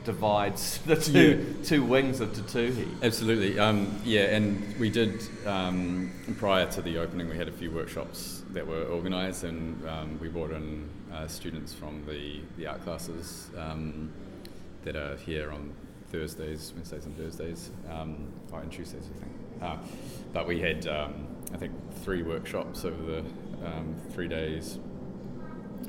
divides 0.05 0.79
the 0.87 0.97
two 0.97 1.57
two 1.65 1.83
wings 1.83 2.21
of 2.21 2.35
Te 2.35 2.43
Tuhi. 2.43 3.03
Absolutely, 3.03 3.59
um, 3.59 4.01
yeah, 4.05 4.35
and 4.35 4.79
we 4.79 4.91
did 4.91 5.23
um, 5.47 6.11
prior 6.39 6.67
to 6.73 6.83
the 6.83 6.99
opening. 6.99 7.29
We 7.29 7.37
had 7.37 7.49
a 7.49 7.53
few 7.53 7.71
workshops 7.71 8.43
that 8.51 8.67
were 8.67 8.85
organised, 8.87 9.45
and 9.45 9.89
um, 9.89 10.19
we 10.21 10.29
brought 10.29 10.51
in 10.51 10.89
uh, 11.13 11.27
students 11.27 11.73
from 11.73 12.05
the, 12.07 12.41
the 12.57 12.67
art 12.67 12.83
classes 12.85 13.51
um, 13.59 14.11
that 14.85 14.97
are 14.97 15.17
here 15.17 15.51
on 15.53 15.73
Thursdays, 16.11 16.73
Wednesdays, 16.75 17.07
and 17.07 17.17
Thursdays, 17.17 17.71
um, 17.91 18.33
or 18.51 18.61
and 18.61 18.71
Tuesdays, 18.71 19.09
I 19.17 19.21
think. 19.21 19.33
Uh, 19.63 19.77
but 20.33 20.47
we 20.47 20.61
had, 20.61 20.87
um, 20.87 21.27
I 21.55 21.57
think, 21.57 21.73
three 22.03 22.23
workshops 22.23 22.85
over 22.85 23.03
the 23.03 23.19
um, 23.65 23.97
three 24.11 24.29
days. 24.29 24.79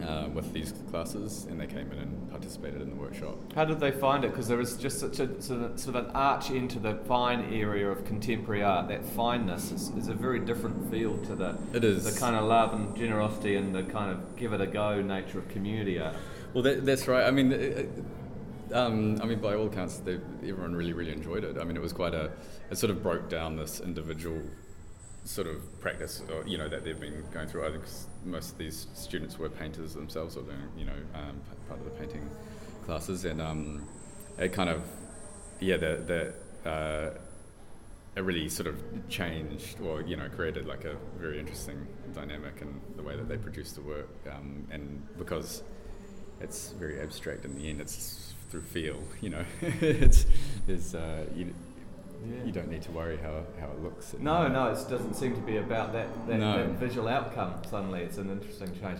Uh, 0.01 0.27
with 0.33 0.51
these 0.51 0.73
classes, 0.91 1.45
and 1.49 1.59
they 1.59 1.67
came 1.67 1.89
in 1.91 1.97
and 1.97 2.29
participated 2.29 2.81
in 2.81 2.89
the 2.89 2.95
workshop. 2.95 3.37
How 3.55 3.63
did 3.63 3.79
they 3.79 3.91
find 3.91 4.25
it? 4.25 4.31
Because 4.31 4.47
there 4.47 4.59
is 4.59 4.75
just 4.75 4.99
such 4.99 5.19
a 5.19 5.41
sort 5.41 5.61
of, 5.61 5.95
an 5.95 6.07
arch 6.13 6.49
into 6.49 6.79
the 6.79 6.95
fine 7.05 7.53
area 7.53 7.89
of 7.89 8.03
contemporary 8.03 8.63
art. 8.63 8.89
That 8.89 9.05
fineness 9.05 9.71
is, 9.71 9.89
is 9.89 10.09
a 10.09 10.13
very 10.13 10.39
different 10.39 10.91
feel 10.91 11.17
to 11.19 11.35
the 11.35 11.57
It 11.73 11.85
is. 11.85 12.03
the 12.03 12.19
kind 12.19 12.35
of 12.35 12.43
love 12.45 12.73
and 12.73 12.93
generosity 12.97 13.55
and 13.55 13.73
the 13.73 13.83
kind 13.83 14.11
of 14.11 14.35
give 14.35 14.51
it 14.51 14.59
a 14.59 14.67
go 14.67 15.01
nature 15.01 15.39
of 15.39 15.47
community 15.47 15.99
art. 15.99 16.15
Well, 16.53 16.63
that, 16.63 16.85
that's 16.85 17.07
right. 17.07 17.25
I 17.25 17.31
mean, 17.31 17.51
it, 17.53 17.89
um, 18.73 19.21
I 19.21 19.25
mean, 19.25 19.39
by 19.39 19.55
all 19.55 19.67
accounts, 19.67 20.01
everyone 20.05 20.75
really, 20.75 20.93
really 20.93 21.13
enjoyed 21.13 21.43
it. 21.43 21.57
I 21.57 21.63
mean, 21.63 21.77
it 21.77 21.81
was 21.81 21.93
quite 21.93 22.13
a. 22.13 22.31
It 22.71 22.77
sort 22.77 22.89
of 22.89 23.01
broke 23.01 23.29
down 23.29 23.55
this 23.55 23.79
individual 23.79 24.41
sort 25.25 25.47
of 25.47 25.79
practice, 25.79 26.21
or, 26.31 26.45
you 26.47 26.57
know, 26.57 26.67
that 26.67 26.83
they've 26.83 26.99
been 26.99 27.23
going 27.33 27.47
through. 27.47 27.65
I 27.65 27.71
think 27.71 27.83
most 28.25 28.51
of 28.51 28.57
these 28.57 28.87
students 28.93 29.37
were 29.37 29.49
painters 29.49 29.93
themselves, 29.93 30.35
or 30.37 30.43
doing, 30.43 30.57
you 30.77 30.85
know, 30.85 30.93
um, 31.15 31.39
part 31.67 31.79
of 31.79 31.85
the 31.85 31.91
painting 31.91 32.29
classes, 32.85 33.25
and 33.25 33.41
um, 33.41 33.87
it 34.37 34.53
kind 34.53 34.69
of, 34.69 34.83
yeah, 35.59 35.77
that 35.77 36.07
that. 36.07 36.33
Uh, 36.69 37.17
it 38.15 38.21
really 38.21 38.47
sort 38.47 38.67
of 38.67 38.75
changed 39.09 39.81
or 39.81 40.01
you 40.01 40.15
know 40.15 40.29
created 40.29 40.67
like 40.67 40.85
a 40.85 40.95
very 41.17 41.39
interesting 41.39 41.87
dynamic 42.13 42.61
in 42.61 42.79
the 42.95 43.01
way 43.01 43.15
that 43.15 43.27
they 43.27 43.37
produced 43.37 43.75
the 43.75 43.81
work 43.81 44.09
um, 44.31 44.67
and 44.69 45.01
because 45.17 45.63
it's 46.39 46.73
very 46.73 47.01
abstract 47.01 47.43
in 47.43 47.55
the 47.57 47.69
end 47.69 47.81
it's 47.81 48.33
through 48.49 48.61
feel 48.61 48.99
you 49.21 49.29
know 49.29 49.43
it's 49.81 50.25
there's 50.67 50.93
uh, 50.93 51.25
you, 51.35 51.53
Yeah. 52.25 52.43
you 52.45 52.51
don't 52.51 52.69
need 52.69 52.81
to 52.83 52.91
worry 52.91 53.17
how, 53.17 53.43
how 53.59 53.67
it 53.67 53.81
looks 53.83 54.15
No, 54.19 54.47
no, 54.47 54.67
it 54.71 54.75
doesn't 54.89 55.15
seem 55.15 55.35
to 55.35 55.41
be 55.41 55.57
about 55.57 55.93
that, 55.93 56.07
that, 56.27 56.39
No. 56.39 56.57
that 56.57 56.69
visual 56.79 57.07
outcome. 57.07 57.55
Suddenly, 57.69 58.01
it's 58.03 58.17
an 58.17 58.29
interesting 58.29 58.71
change. 58.79 58.99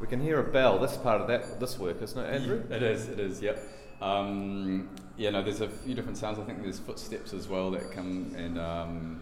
We 0.00 0.06
can 0.06 0.20
hear 0.20 0.40
a 0.40 0.44
bell. 0.44 0.78
This 0.78 0.96
part 0.96 1.20
of 1.20 1.28
that 1.28 1.60
this 1.60 1.78
work, 1.78 2.02
isn't 2.02 2.18
it, 2.18 2.28
Andrew? 2.34 2.62
It 2.68 2.82
is, 2.82 3.08
it 3.08 3.20
is, 3.20 3.40
yep. 3.40 3.58
Um, 4.02 4.90
yeah, 5.16 5.30
no, 5.30 5.42
there's 5.42 5.60
a 5.60 5.68
few 5.68 5.94
different 5.94 6.18
sounds. 6.18 6.38
I 6.38 6.42
think 6.44 6.62
there's 6.62 6.80
footsteps 6.80 7.32
as 7.32 7.48
well 7.48 7.70
that 7.70 7.92
come 7.92 8.34
and 8.36 8.58
um, 8.58 9.20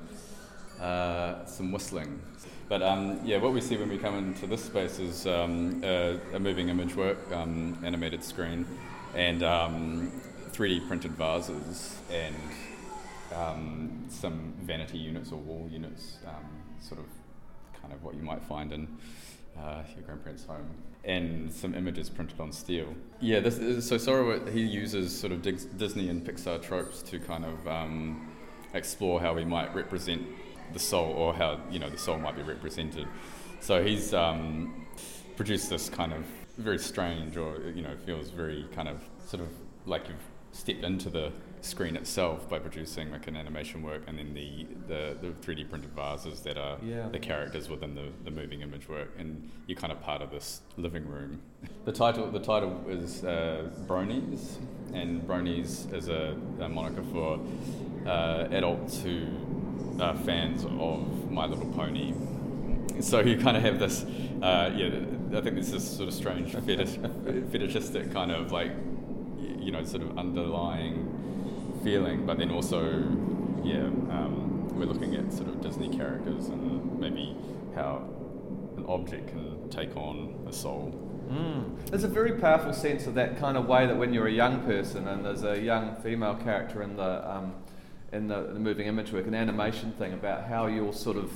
uh, 0.81 1.45
some 1.45 1.71
whistling. 1.73 2.21
But 2.69 2.83
um, 2.83 3.21
yeah, 3.25 3.37
what 3.37 3.53
we 3.53 3.61
see 3.61 3.77
when 3.77 3.91
we 3.91 3.99
come 3.99 4.17
into 4.17 4.47
this 4.47 4.65
space 4.65 4.99
is 4.99 5.27
um, 5.27 5.83
a, 5.85 6.19
a 6.33 6.41
moving 6.41 6.71
image 6.71 6.97
work, 6.97 7.19
um, 7.33 7.79
animated 7.85 8.25
screen, 8.25 8.67
and 9.15 9.43
um, 9.43 10.11
3D 10.53 10.89
printed 10.89 11.13
vases 11.13 11.99
and 12.11 12.35
um, 13.35 14.07
some 14.09 14.55
vanity 14.63 14.99
units 14.99 15.33
or 15.33 15.37
wall 15.37 15.69
units, 15.71 16.19
um, 16.27 16.45
sort 16.81 17.01
of 17.01 17.07
kind 17.81 17.93
of 17.93 18.03
what 18.03 18.15
you 18.15 18.23
might 18.23 18.43
find 18.43 18.73
in 18.73 18.89
uh, 19.59 19.83
your 19.95 20.05
grandparents' 20.05 20.45
home, 20.45 20.71
and 21.05 21.53
some 21.53 21.75
images 21.75 22.09
printed 22.09 22.41
on 22.41 22.53
steel. 22.53 22.95
Yeah, 23.21 23.41
this 23.41 23.59
is, 23.59 23.87
so 23.87 23.97
Sorowit, 23.97 24.53
he 24.53 24.63
uses 24.63 25.19
sort 25.19 25.33
of 25.33 25.43
Disney 25.43 26.09
and 26.09 26.25
Pixar 26.25 26.63
tropes 26.63 27.03
to 27.03 27.19
kind 27.19 27.45
of 27.45 27.67
um, 27.67 28.33
explore 28.75 29.21
how 29.21 29.35
we 29.35 29.45
might 29.45 29.75
represent 29.75 30.23
the 30.73 30.79
soul, 30.79 31.13
or 31.13 31.35
how 31.35 31.61
you 31.71 31.79
know 31.79 31.91
the 31.91 31.99
soul 31.99 32.19
might 32.19 32.37
be 32.37 32.43
represented. 32.43 33.07
So 33.61 33.85
he's 33.85 34.15
um, 34.15 34.87
produced 35.37 35.71
this 35.71 35.89
kind 35.89 36.13
of 36.13 36.25
very 36.57 36.79
strange, 36.79 37.37
or 37.37 37.61
you 37.75 37.83
know, 37.83 37.97
feels 38.07 38.31
very 38.31 38.67
kind 38.75 38.89
of 38.89 39.03
sort 39.27 39.43
of 39.43 39.49
like 39.87 40.09
you've 40.09 40.17
stepped 40.53 40.85
into 40.85 41.11
the 41.11 41.33
screen 41.63 41.95
itself 41.97 42.49
by 42.49 42.59
producing 42.59 43.11
like 43.13 43.27
an 43.29 43.37
animation 43.37 43.83
work 43.83 44.03
and 44.09 44.19
then 44.19 44.35
the, 44.35 44.67
the, 44.89 45.17
the 45.21 45.29
3D 45.47 45.71
printed 45.71 45.91
vases 45.95 46.41
that 46.41 46.59
are 46.59 46.77
Yeah. 46.83 47.09
the 47.09 47.21
characters 47.21 47.69
within 47.69 47.95
the, 47.95 48.09
the 48.25 48.33
moving 48.33 48.63
image 48.63 48.89
work 48.89 49.11
and 49.17 49.49
you're 49.69 49.79
kind 49.79 49.93
of 49.93 50.01
part 50.03 50.23
of 50.23 50.31
this 50.33 50.61
living 50.77 51.07
room. 51.07 51.41
The 51.85 51.93
title 51.93 52.29
the 52.31 52.41
title 52.41 52.83
is 52.89 53.25
uh, 53.25 53.71
Bronies 53.87 54.57
and 54.93 55.23
Bronies 55.23 55.93
is 55.95 56.09
a, 56.09 56.37
a 56.61 56.69
moniker 56.69 57.03
for 57.13 57.41
uh, 58.07 58.49
adults 58.51 59.01
who 59.01 59.27
are 60.01 60.17
fans 60.17 60.65
of 60.65 61.31
My 61.31 61.47
Little 61.47 61.71
Pony. 61.73 62.13
So 63.01 63.21
you 63.21 63.39
kind 63.39 63.57
of 63.57 63.63
have 63.63 63.79
this, 63.79 64.03
uh, 64.43 64.71
yeah, 64.77 64.89
I 65.39 65.41
think 65.41 65.55
this 65.55 65.97
sort 65.97 66.09
of 66.09 66.15
strange 66.15 66.53
fetish, 66.53 66.99
fetishistic 67.53 68.13
kind 68.13 68.33
of 68.33 68.51
like, 68.53 68.73
you 69.61 69.71
know, 69.71 69.85
sort 69.85 70.03
of 70.03 70.19
underlying 70.19 71.09
feeling, 71.83 72.27
but 72.27 72.39
then 72.39 72.51
also, 72.51 72.83
yeah, 73.63 73.87
um, 74.11 74.69
we're 74.71 74.87
looking 74.87 75.15
at 75.15 75.33
sort 75.33 75.49
of 75.49 75.61
Disney 75.61 75.89
characters 75.89 76.49
and 76.49 76.99
maybe 76.99 77.37
how 77.75 78.09
an 78.77 78.85
object 78.87 79.29
can 79.29 79.69
take 79.69 79.97
on 79.97 80.47
a 80.49 80.53
soul. 80.53 80.99
Mm. 81.31 81.87
There's 81.87 82.05
a 82.05 82.09
very 82.09 82.33
powerful 82.33 82.73
sense 82.73 83.07
of 83.07 83.15
that 83.15 83.39
kind 83.39 83.57
of 83.57 83.67
way 83.67 83.87
that 83.87 83.97
when 83.97 84.13
you're 84.13 84.27
a 84.27 84.33
young 84.33 84.61
person 84.63 85.09
and 85.09 85.25
there's 85.25 85.45
a 85.45 85.59
young 85.61 85.97
female 85.97 86.35
character 86.35 86.83
in 86.83 86.97
the 86.97 87.31
um, 87.31 87.55
in 88.13 88.29
the, 88.29 88.43
the 88.53 88.61
moving 88.61 88.87
image 88.87 89.11
work, 89.11 89.27
an 89.27 89.35
animation 89.35 89.93
thing 89.93 90.13
about 90.13 90.45
how 90.45 90.67
your 90.67 90.93
sort 90.93 91.17
of, 91.17 91.33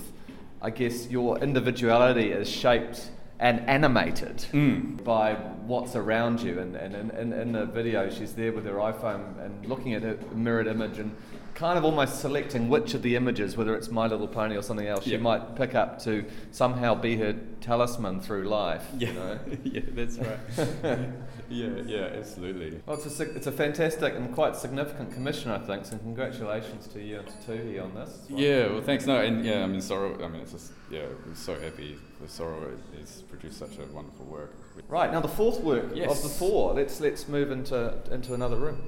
I 0.60 0.68
guess, 0.68 1.08
your 1.08 1.38
individuality 1.38 2.32
is 2.32 2.48
shaped 2.50 3.10
and 3.38 3.60
animated 3.68 4.36
Mm. 4.52 5.02
by 5.04 5.34
what's 5.34 5.94
around 5.96 6.40
you. 6.40 6.58
And, 6.58 6.74
and 6.76 6.94
in, 6.94 7.10
in, 7.10 7.32
in 7.32 7.52
the 7.52 7.66
video, 7.66 8.08
she's 8.10 8.32
there 8.32 8.52
with 8.52 8.64
her 8.66 8.74
iPhone 8.76 9.38
and 9.44 9.66
looking 9.66 9.94
at 9.94 10.04
a 10.04 10.16
mirrored 10.34 10.66
image 10.66 10.98
and 10.98 11.14
kind 11.54 11.78
of 11.78 11.84
almost 11.84 12.20
selecting 12.20 12.68
which 12.68 12.94
of 12.94 13.02
the 13.02 13.16
images, 13.16 13.56
whether 13.56 13.74
it's 13.74 13.90
My 13.90 14.06
Little 14.06 14.28
Pony 14.28 14.56
or 14.56 14.62
something 14.62 14.86
else, 14.86 15.04
she 15.04 15.16
might 15.16 15.56
pick 15.56 15.74
up 15.74 15.98
to 16.04 16.24
somehow 16.50 16.94
be 16.94 17.16
her 17.16 17.34
talisman 17.60 18.20
through 18.20 18.48
life. 18.48 18.86
Yeah, 18.96 19.08
You 19.08 19.14
know? 19.14 19.38
yeah, 19.64 19.80
that's 19.92 20.18
right. 20.18 20.38
yeah, 21.48 21.68
yeah, 21.86 22.10
absolutely. 22.18 22.80
Well, 22.86 22.96
it's 22.96 23.20
a, 23.20 23.34
it's 23.34 23.46
a 23.46 23.52
fantastic 23.52 24.14
and 24.14 24.34
quite 24.34 24.56
significant 24.56 25.12
commission, 25.12 25.50
I 25.50 25.58
think. 25.58 25.84
So 25.84 25.96
congratulations 25.98 26.86
to 26.88 27.02
you 27.02 27.18
and 27.20 27.26
to 27.28 27.52
Tuhi 27.52 27.82
on 27.82 27.94
this. 27.94 28.26
Yeah, 28.28 28.66
well, 28.68 28.82
thanks. 28.82 29.06
No, 29.06 29.20
and 29.20 29.44
yeah, 29.44 29.62
I 29.62 29.66
mean, 29.66 29.80
Sorrow. 29.80 30.22
I 30.22 30.28
mean, 30.28 30.42
it's 30.42 30.52
just 30.52 30.72
yeah, 30.90 31.06
we're 31.26 31.34
so 31.34 31.58
happy 31.60 31.96
that 32.20 32.30
Sorrow 32.30 32.70
has 32.98 33.22
produced 33.22 33.58
such 33.58 33.78
a 33.78 33.86
wonderful 33.92 34.26
work. 34.26 34.54
Right 34.88 35.10
now, 35.10 35.20
the 35.20 35.28
fourth 35.28 35.60
work 35.60 35.90
Yes. 35.94 36.10
of 36.16 36.22
the 36.22 36.28
four. 36.38 36.74
Let's 36.74 37.00
let's 37.00 37.28
move 37.28 37.50
into 37.50 37.94
into 38.10 38.34
another 38.34 38.56
room. 38.56 38.82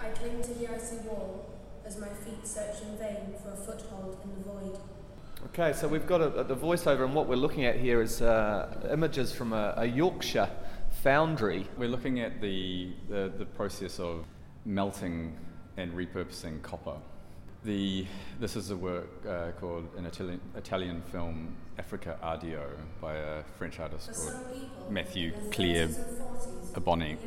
I 0.00 0.08
cling 0.08 0.42
to 0.42 0.54
the 0.54 0.68
icy 0.74 0.96
wall 1.06 1.50
as 1.84 1.98
my 1.98 2.08
feet 2.08 2.46
search 2.46 2.82
in 2.82 2.96
vain 2.96 3.34
for 3.42 3.50
a 3.52 3.56
foothold 3.56 4.16
in 4.24 4.30
the 4.34 4.48
void. 4.48 4.78
Okay, 5.46 5.72
so 5.72 5.88
we've 5.88 6.06
got 6.06 6.20
a, 6.20 6.26
a, 6.40 6.44
the 6.44 6.54
voiceover, 6.56 7.04
and 7.04 7.14
what 7.14 7.26
we're 7.26 7.34
looking 7.36 7.64
at 7.64 7.76
here 7.76 8.02
is 8.02 8.20
uh, 8.20 8.88
images 8.92 9.32
from 9.32 9.52
a, 9.54 9.72
a 9.78 9.86
Yorkshire 9.86 10.50
foundry. 11.02 11.66
We're 11.78 11.88
looking 11.88 12.20
at 12.20 12.40
the, 12.40 12.92
the 13.08 13.32
the 13.36 13.46
process 13.46 13.98
of 13.98 14.26
melting 14.64 15.36
and 15.76 15.92
repurposing 15.92 16.62
copper. 16.62 16.96
The 17.64 18.06
this 18.38 18.56
is 18.56 18.70
a 18.70 18.76
work 18.76 19.08
uh, 19.26 19.52
called 19.58 19.88
an 19.96 20.06
Italian 20.06 20.40
Italian 20.56 21.02
film 21.10 21.56
Africa 21.78 22.18
Addio 22.22 22.64
by 23.00 23.14
a 23.14 23.42
French 23.56 23.80
artist 23.80 24.08
For 24.08 24.14
called 24.14 24.32
some 24.32 24.44
people, 24.44 24.90
Matthew 24.90 25.32
in 25.32 25.42
their 25.42 25.50
Clear 25.50 25.88
30s 25.88 25.96
and 25.96 26.06
40s, 26.06 26.72
Abonnenc, 26.74 27.18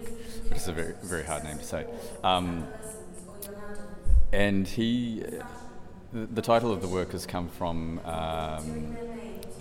which 0.50 0.58
is 0.58 0.68
a 0.68 0.74
very 0.74 0.94
very 1.04 1.24
hard 1.24 1.44
name 1.44 1.58
to 1.58 1.64
say. 1.64 1.86
Um, 2.24 2.68
adolescents 2.68 3.26
or 3.28 3.38
young 3.42 3.56
adults, 3.56 4.34
and 4.34 4.68
he, 4.68 5.24
the, 6.12 6.26
the 6.28 6.42
title 6.42 6.72
of 6.72 6.82
the 6.82 6.88
work 6.88 7.12
has 7.12 7.26
come 7.26 7.48
from 7.50 8.00
um, 8.06 8.98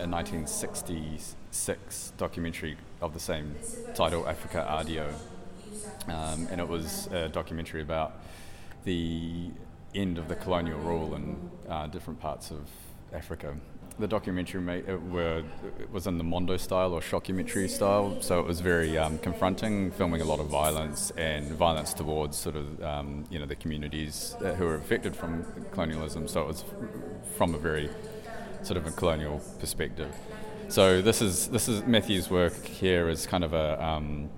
a 0.02 0.08
1966 0.08 2.12
documentary 2.16 2.76
of 3.00 3.14
the 3.14 3.20
same 3.20 3.54
title, 3.94 4.28
Africa 4.28 4.66
Addio, 4.68 5.14
um, 6.08 6.48
and 6.50 6.60
it 6.60 6.66
was 6.66 7.06
a 7.12 7.28
documentary 7.28 7.82
about 7.82 8.20
the 8.82 9.52
end 9.94 10.18
of 10.18 10.26
the 10.26 10.34
colonial 10.34 10.80
rule 10.80 11.14
in 11.14 11.36
uh, 11.68 11.86
different 11.86 12.18
parts 12.18 12.50
of 12.50 12.68
Africa. 13.12 13.54
The 14.00 14.08
documentary 14.08 14.84
uh, 14.88 14.96
were, 14.96 15.44
it 15.78 15.92
was 15.92 16.08
in 16.08 16.18
the 16.18 16.24
Mondo 16.24 16.56
style 16.56 16.94
or 16.94 17.00
shockumentary 17.00 17.70
style, 17.70 18.20
so 18.20 18.40
it 18.40 18.46
was 18.46 18.58
very 18.58 18.98
um, 18.98 19.18
confronting, 19.18 19.92
filming 19.92 20.20
a 20.20 20.24
lot 20.24 20.40
of 20.40 20.48
violence 20.48 21.12
and 21.16 21.46
violence 21.52 21.94
towards 21.94 22.36
sort 22.36 22.56
of 22.56 22.82
um, 22.82 23.24
you 23.30 23.38
know 23.38 23.46
the 23.46 23.54
communities 23.54 24.34
uh, 24.40 24.52
who 24.54 24.64
were 24.64 24.74
affected 24.74 25.14
from 25.14 25.44
colonialism. 25.70 26.26
So 26.26 26.42
it 26.42 26.48
was 26.48 26.64
from 27.36 27.54
a 27.54 27.58
very 27.58 27.88
sort 28.62 28.76
of 28.76 28.86
a 28.86 28.90
colonial 28.90 29.40
perspective. 29.58 30.14
So 30.68 31.02
this 31.02 31.20
is 31.20 31.48
this 31.48 31.68
is 31.68 31.82
Matthew's 31.84 32.30
work 32.30 32.64
here 32.64 33.08
is 33.08 33.26
kind 33.26 33.44
of 33.44 33.52
a 33.52 33.82
um, 33.84 34.30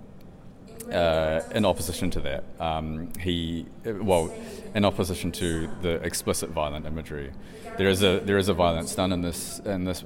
uh, 0.91 1.41
in 1.53 1.65
opposition 1.65 2.11
to 2.11 2.19
that. 2.21 2.43
Um, 2.59 3.11
he, 3.19 3.65
well, 3.85 4.33
in 4.73 4.85
opposition 4.85 5.31
to 5.33 5.69
the 5.81 5.95
explicit 6.03 6.49
violent 6.49 6.85
imagery, 6.85 7.31
there 7.77 7.87
is 7.87 8.03
a 8.03 8.19
there 8.19 8.37
is 8.37 8.49
a 8.49 8.53
violence 8.53 8.95
done 8.95 9.11
in 9.11 9.21
this 9.21 9.59
in 9.59 9.85
this 9.85 10.03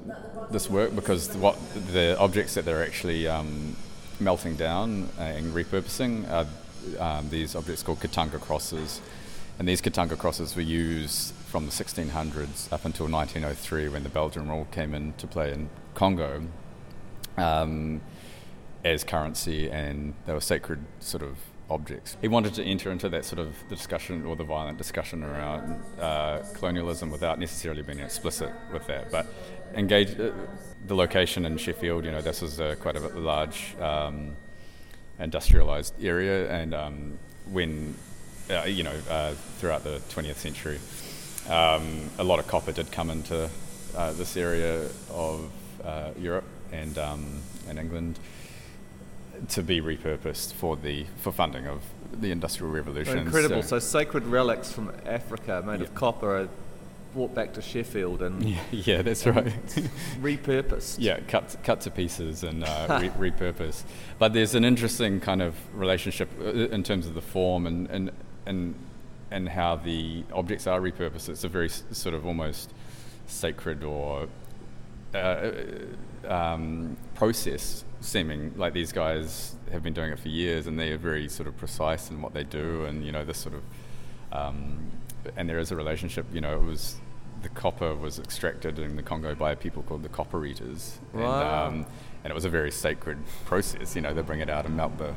this 0.50 0.70
work 0.70 0.94
because 0.94 1.34
what 1.36 1.56
the 1.92 2.18
objects 2.18 2.54
that 2.54 2.64
they're 2.64 2.84
actually 2.84 3.28
um, 3.28 3.76
melting 4.18 4.56
down 4.56 5.08
and 5.18 5.52
repurposing 5.54 6.30
are 6.30 6.46
um, 6.98 7.28
these 7.30 7.54
objects 7.54 7.82
called 7.82 8.00
Katanga 8.00 8.40
crosses, 8.40 9.00
and 9.60 9.68
these 9.68 9.80
Katanga 9.80 10.18
crosses 10.18 10.56
were 10.56 10.62
used 10.62 11.32
from 11.34 11.66
the 11.66 11.70
1600s 11.70 12.72
up 12.72 12.84
until 12.84 13.06
1903 13.06 13.90
when 13.90 14.02
the 14.02 14.08
Belgian 14.08 14.48
rule 14.48 14.66
came 14.72 14.94
into 14.94 15.28
play 15.28 15.52
in 15.52 15.70
Congo. 15.94 16.48
Um, 17.36 18.00
as 18.84 19.04
currency 19.04 19.70
and 19.70 20.14
they 20.26 20.32
were 20.32 20.40
sacred 20.40 20.80
sort 21.00 21.22
of 21.22 21.36
objects. 21.68 22.16
He 22.20 22.28
wanted 22.28 22.54
to 22.54 22.64
enter 22.64 22.90
into 22.90 23.08
that 23.10 23.24
sort 23.24 23.38
of 23.38 23.54
discussion 23.68 24.24
or 24.24 24.34
the 24.34 24.44
violent 24.44 24.78
discussion 24.78 25.22
around 25.22 25.82
uh, 26.00 26.42
colonialism 26.54 27.10
without 27.10 27.38
necessarily 27.38 27.82
being 27.82 28.00
explicit 28.00 28.50
with 28.72 28.86
that, 28.88 29.10
but 29.12 29.26
engage 29.74 30.18
uh, 30.18 30.32
the 30.86 30.96
location 30.96 31.44
in 31.44 31.56
Sheffield. 31.56 32.04
You 32.04 32.12
know, 32.12 32.22
this 32.22 32.42
is 32.42 32.58
a, 32.58 32.74
quite 32.76 32.96
a 32.96 33.00
large 33.18 33.76
um, 33.78 34.34
industrialized 35.18 35.94
area, 36.02 36.50
and 36.50 36.74
um, 36.74 37.18
when 37.52 37.94
uh, 38.50 38.64
you 38.64 38.82
know 38.82 38.96
uh, 39.08 39.34
throughout 39.58 39.84
the 39.84 40.00
20th 40.10 40.36
century, 40.36 40.78
um, 41.48 42.10
a 42.18 42.24
lot 42.24 42.38
of 42.38 42.46
copper 42.46 42.72
did 42.72 42.90
come 42.90 43.10
into 43.10 43.48
uh, 43.96 44.12
this 44.12 44.36
area 44.36 44.88
of 45.10 45.50
uh, 45.84 46.10
Europe 46.18 46.44
and 46.72 46.98
um, 46.98 47.42
and 47.68 47.78
England 47.78 48.18
to 49.48 49.62
be 49.62 49.80
repurposed 49.80 50.52
for 50.52 50.76
the 50.76 51.06
for 51.16 51.32
funding 51.32 51.66
of 51.66 51.82
the 52.12 52.30
industrial 52.30 52.72
revolution. 52.72 53.18
Incredible. 53.18 53.62
So 53.62 53.78
sacred 53.78 54.26
relics 54.26 54.72
from 54.72 54.92
Africa 55.06 55.62
made 55.66 55.80
of 55.80 55.94
copper 55.94 56.38
are 56.38 56.48
brought 57.14 57.34
back 57.34 57.54
to 57.54 57.62
Sheffield 57.62 58.22
and 58.22 58.42
yeah, 58.42 58.60
yeah, 58.70 59.02
that's 59.02 59.26
right. 59.26 59.46
repurposed. 60.20 60.96
yeah, 60.98 61.20
cut 61.28 61.56
cut 61.64 61.80
to 61.82 61.90
pieces 61.90 62.44
and 62.44 62.64
uh, 62.64 63.00
re- 63.18 63.30
repurposed. 63.30 63.84
But 64.18 64.32
there's 64.32 64.54
an 64.54 64.64
interesting 64.64 65.20
kind 65.20 65.42
of 65.42 65.54
relationship 65.74 66.28
uh, 66.40 66.44
in 66.44 66.82
terms 66.82 67.06
of 67.06 67.14
the 67.14 67.22
form 67.22 67.66
and 67.66 67.88
and 67.88 68.10
and 68.50 68.74
and 69.30 69.48
how 69.48 69.76
the 69.76 70.24
objects 70.32 70.66
are 70.66 70.80
repurposed. 70.80 71.28
It's 71.28 71.44
a 71.44 71.48
very 71.48 71.66
s- 71.66 71.84
sort 71.92 72.14
of 72.16 72.26
almost 72.26 72.72
sacred 73.26 73.84
or 73.84 74.26
uh, 75.14 75.50
um, 76.26 76.96
process 77.14 77.84
seeming 78.00 78.52
like 78.56 78.72
these 78.72 78.92
guys 78.92 79.54
have 79.72 79.82
been 79.82 79.92
doing 79.92 80.10
it 80.12 80.18
for 80.18 80.28
years 80.28 80.66
and 80.66 80.78
they 80.78 80.90
are 80.90 80.98
very 80.98 81.28
sort 81.28 81.46
of 81.48 81.56
precise 81.56 82.10
in 82.10 82.20
what 82.22 82.32
they 82.34 82.44
do 82.44 82.84
and 82.86 83.04
you 83.04 83.12
know 83.12 83.24
this 83.24 83.38
sort 83.38 83.54
of 83.54 83.62
um, 84.32 84.90
and 85.36 85.48
there 85.48 85.58
is 85.58 85.70
a 85.70 85.76
relationship 85.76 86.24
you 86.32 86.40
know 86.40 86.54
it 86.54 86.62
was 86.62 86.96
the 87.42 87.48
copper 87.50 87.94
was 87.94 88.18
extracted 88.18 88.78
in 88.78 88.96
the 88.96 89.02
Congo 89.02 89.34
by 89.34 89.54
people 89.54 89.82
called 89.82 90.02
the 90.02 90.08
copper 90.08 90.44
eaters 90.46 90.98
Wow. 91.12 91.66
and, 91.68 91.76
um, 91.84 91.86
and 92.24 92.30
it 92.30 92.34
was 92.34 92.44
a 92.46 92.50
very 92.50 92.70
sacred 92.70 93.18
process 93.44 93.94
you 93.94 94.02
know 94.02 94.12
they 94.14 94.22
bring 94.22 94.40
it 94.40 94.48
out 94.50 94.64
and 94.66 94.76
melt 94.76 94.96
the 94.98 95.14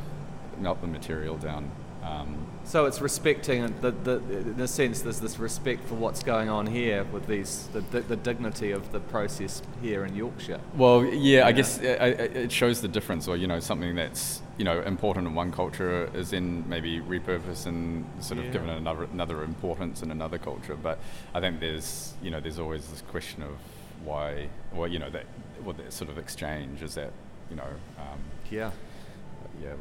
melt 0.59 0.81
the 0.81 0.87
material 0.87 1.37
down 1.37 1.71
um, 2.03 2.35
So 2.65 2.85
it's 2.85 3.01
respecting 3.01 3.73
the, 3.81 3.91
the 3.91 4.15
in 4.53 4.59
a 4.59 4.67
sense 4.67 5.01
there's 5.01 5.19
this 5.19 5.37
respect 5.39 5.85
for 5.87 5.95
what's 5.95 6.23
going 6.23 6.49
on 6.49 6.65
here 6.67 7.03
with 7.11 7.27
these 7.27 7.67
the, 7.73 7.81
the, 7.81 8.01
the 8.01 8.15
dignity 8.15 8.71
of 8.71 8.91
the 8.91 8.99
process 8.99 9.61
here 9.81 10.05
in 10.05 10.15
Yorkshire. 10.15 10.59
Well, 10.75 11.05
yeah, 11.05 11.45
I 11.45 11.51
guess 11.51 11.79
uh, 11.79 11.97
uh, 11.99 12.23
it 12.43 12.51
shows 12.51 12.81
the 12.81 12.87
difference, 12.87 13.27
or 13.27 13.35
you 13.37 13.47
know, 13.47 13.59
something 13.59 13.95
that's 13.95 14.41
you 14.57 14.65
know 14.65 14.81
important 14.81 15.27
in 15.27 15.35
one 15.35 15.51
culture 15.51 16.09
is 16.13 16.29
then 16.31 16.63
maybe 16.69 16.99
repurposed 17.01 17.65
and 17.65 18.05
sort 18.19 18.39
of 18.39 18.45
Yeah. 18.45 18.51
given 18.51 18.69
another 18.69 19.07
another 19.13 19.43
importance 19.43 20.01
in 20.03 20.11
another 20.11 20.37
culture. 20.37 20.75
But 20.75 20.99
I 21.33 21.39
think 21.41 21.59
there's 21.59 22.13
you 22.23 22.31
know 22.31 22.39
there's 22.39 22.59
always 22.59 22.87
this 22.87 23.01
question 23.11 23.43
of 23.43 23.51
why, 24.05 24.47
or 24.75 24.87
you 24.87 24.99
know 24.99 25.09
that 25.09 25.25
well, 25.63 25.75
that 25.75 25.91
sort 25.93 26.09
of 26.09 26.17
exchange 26.17 26.81
is 26.81 26.95
that 26.95 27.11
you 27.49 27.55
know 27.57 27.71
um, 27.97 28.19
Yeah. 28.49 28.71
yeah, 29.61 29.73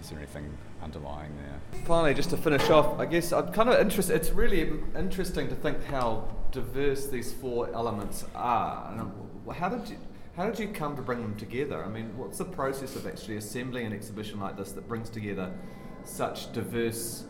is 0.00 0.10
there 0.10 0.18
anything 0.18 0.46
underlying 0.82 1.36
there? 1.36 1.82
Finally, 1.84 2.14
just 2.14 2.30
to 2.30 2.36
finish 2.36 2.68
off, 2.70 2.98
I 2.98 3.06
guess 3.06 3.32
I'm 3.32 3.52
kind 3.52 3.68
of 3.68 3.80
interested. 3.80 4.16
It's 4.16 4.30
really 4.30 4.70
interesting 4.96 5.48
to 5.48 5.54
think 5.54 5.84
how 5.84 6.28
diverse 6.50 7.06
these 7.06 7.32
four 7.32 7.72
elements 7.74 8.24
are. 8.34 8.90
And 8.90 9.00
um, 9.00 9.12
how 9.54 9.68
did 9.68 9.88
you 9.88 9.96
how 10.36 10.46
did 10.46 10.58
you 10.58 10.68
come 10.68 10.96
to 10.96 11.02
bring 11.02 11.20
them 11.20 11.36
together? 11.36 11.84
I 11.84 11.88
mean, 11.88 12.16
what's 12.16 12.38
the 12.38 12.46
process 12.46 12.96
of 12.96 13.06
actually 13.06 13.36
assembling 13.36 13.86
an 13.86 13.92
exhibition 13.92 14.40
like 14.40 14.56
this 14.56 14.72
that 14.72 14.88
brings 14.88 15.10
together 15.10 15.52
such 16.04 16.50
diverse 16.52 17.24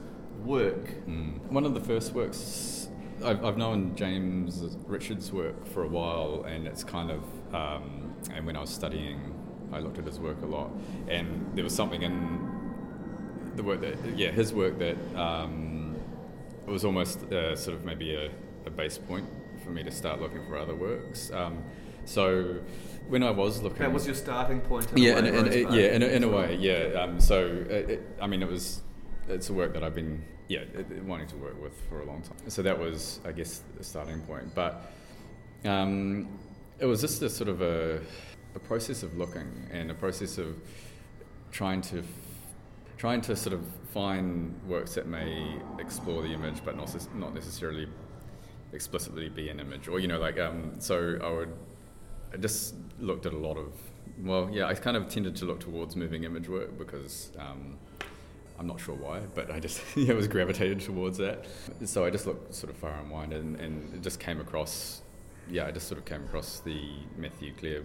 work? 0.45 1.05
Mm. 1.07 1.45
One 1.51 1.65
of 1.65 1.75
the 1.75 1.81
first 1.81 2.13
works, 2.13 2.89
I've, 3.25 3.45
I've 3.45 3.57
known 3.57 3.97
James 3.97 4.77
Richards' 4.87 5.33
work 5.33 5.67
for 5.67 5.83
a 5.83 5.89
while, 5.89 6.45
and 6.47 6.69
it's 6.69 6.85
kind 6.85 7.11
of, 7.11 7.25
um, 7.53 8.15
and 8.33 8.47
when 8.47 8.57
I 8.57 8.61
was 8.61 8.71
studying, 8.71 9.35
I 9.73 9.81
looked 9.81 9.99
at 9.99 10.07
his 10.07 10.21
work 10.21 10.41
a 10.43 10.47
lot, 10.47 10.71
and 11.09 11.51
there 11.55 11.65
was 11.65 11.75
something 11.75 12.03
in 12.03 12.52
the 13.57 13.63
work 13.63 13.81
that, 13.81 13.97
yeah, 14.17 14.31
his 14.31 14.53
work 14.53 14.79
that 14.79 14.97
um, 15.17 15.97
it 16.67 16.71
was 16.71 16.85
almost 16.85 17.23
uh, 17.33 17.57
sort 17.57 17.77
of 17.77 17.85
maybe 17.85 18.15
a, 18.15 18.31
a 18.67 18.71
base 18.71 18.99
point 18.99 19.27
for 19.65 19.71
me 19.71 19.83
to 19.83 19.91
start 19.91 20.21
looking 20.21 20.45
for 20.47 20.57
other 20.57 20.75
works. 20.75 21.31
Um, 21.33 21.63
So 22.05 22.57
when 23.09 23.23
I 23.23 23.31
was 23.31 23.63
looking, 23.63 23.79
That 23.79 23.93
was 23.93 24.07
your 24.07 24.17
starting 24.17 24.61
point. 24.61 24.91
In 24.93 24.99
yeah, 24.99 25.19
a 25.19 25.23
way, 25.23 25.29
in, 25.29 25.47
in, 25.47 25.73
yeah, 25.73 25.95
in 25.95 26.03
a, 26.03 26.07
in 26.07 26.25
a 26.25 26.29
way, 26.29 26.57
yeah. 26.57 27.01
Um, 27.01 27.21
so 27.21 27.47
it, 27.47 27.91
it, 27.91 28.01
I 28.21 28.27
mean, 28.27 28.43
it 28.43 28.49
was 28.49 28.83
it's 29.29 29.51
a 29.51 29.53
work 29.53 29.73
that 29.75 29.85
I've 29.85 29.95
been 29.95 30.25
yeah 30.49 30.61
it, 30.75 31.05
wanting 31.05 31.29
to 31.29 31.37
work 31.37 31.63
with 31.63 31.75
for 31.89 32.01
a 32.01 32.05
long 32.05 32.23
time. 32.23 32.37
So 32.49 32.63
that 32.63 32.77
was, 32.77 33.21
I 33.25 33.31
guess, 33.31 33.63
the 33.79 33.85
starting 33.85 34.21
point. 34.23 34.53
But 34.55 34.91
um, 35.65 36.27
it 36.81 36.87
was 36.87 37.01
just 37.01 37.23
a 37.23 37.31
sort 37.31 37.49
of 37.49 37.63
a, 37.63 38.01
a 38.57 38.59
process 38.59 39.05
of 39.05 39.17
looking 39.17 39.49
and 39.71 39.91
a 39.91 39.95
process 39.95 40.39
of 40.39 40.57
trying 41.53 41.83
to 41.83 42.03
trying 43.03 43.21
to 43.21 43.35
sort 43.35 43.53
of 43.53 43.65
find 43.93 44.55
works 44.65 44.95
that 44.95 45.09
may 45.09 45.57
explore 45.81 46.23
the 46.23 46.33
image, 46.33 46.59
but 46.65 46.77
not 46.77 46.89
not 47.17 47.35
necessarily 47.35 47.89
explicitly 48.73 49.29
be 49.29 49.49
an 49.49 49.59
image, 49.59 49.89
or 49.89 49.99
you 49.99 50.07
know, 50.07 50.21
like 50.21 50.39
um, 50.39 50.77
so 50.79 51.19
I 51.21 51.31
would 51.37 51.53
I 52.33 52.37
just 52.37 52.77
looked 53.01 53.27
at 53.27 53.33
a 53.33 53.43
lot 53.49 53.57
of 53.57 53.73
well, 54.21 54.49
yeah, 54.53 54.67
I 54.67 54.75
kind 54.75 54.97
of 54.97 55.09
tended 55.09 55.35
to 55.41 55.47
look 55.47 55.59
towards 55.59 55.97
moving 55.97 56.23
image 56.23 56.49
work 56.49 56.79
because. 56.79 57.33
Um, 57.37 57.77
I'm 58.59 58.69
not 58.69 58.79
sure 58.79 58.95
why, 58.95 59.21
but 59.35 59.51
I 59.51 59.59
just 59.59 59.81
yeah, 59.97 60.13
was 60.13 60.29
gravitated 60.29 60.81
towards 60.81 61.19
that. 61.19 61.47
So 61.85 62.05
I 62.05 62.11
just 62.11 62.27
looked 62.29 62.55
sort 62.55 62.71
of 62.73 62.77
far 62.77 62.95
and 63.01 63.11
wide, 63.11 63.33
and, 63.33 63.59
and 63.59 63.93
it 63.95 64.03
just 64.03 64.21
came 64.21 64.41
across, 64.41 65.03
yeah, 65.51 65.67
I 65.67 65.73
just 65.73 65.89
sort 65.89 65.99
of 65.99 66.05
came 66.05 66.23
across 66.23 66.61
the 66.61 66.81
Matthew 67.17 67.53
Clare 67.59 67.83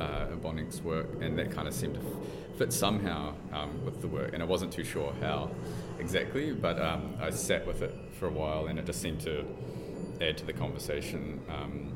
uh, 0.00 0.26
Abonnenc's 0.32 0.82
work, 0.82 1.06
and 1.20 1.38
that 1.38 1.50
kind 1.50 1.68
of 1.68 1.74
seemed 1.74 1.94
to 1.94 2.00
fit 2.56 2.72
somehow 2.72 3.34
um, 3.52 3.84
with 3.84 4.00
the 4.00 4.08
work, 4.08 4.32
and 4.32 4.42
I 4.42 4.46
wasn't 4.46 4.72
too 4.72 4.84
sure 4.84 5.14
how 5.20 5.50
exactly, 5.98 6.52
but 6.52 6.80
um, 6.80 7.14
I 7.20 7.30
sat 7.30 7.66
with 7.66 7.82
it 7.82 7.94
for 8.18 8.26
a 8.26 8.32
while, 8.32 8.66
and 8.66 8.78
it 8.78 8.86
just 8.86 9.00
seemed 9.00 9.20
to 9.22 9.44
add 10.20 10.36
to 10.38 10.44
the 10.44 10.52
conversation, 10.52 11.40
um, 11.48 11.92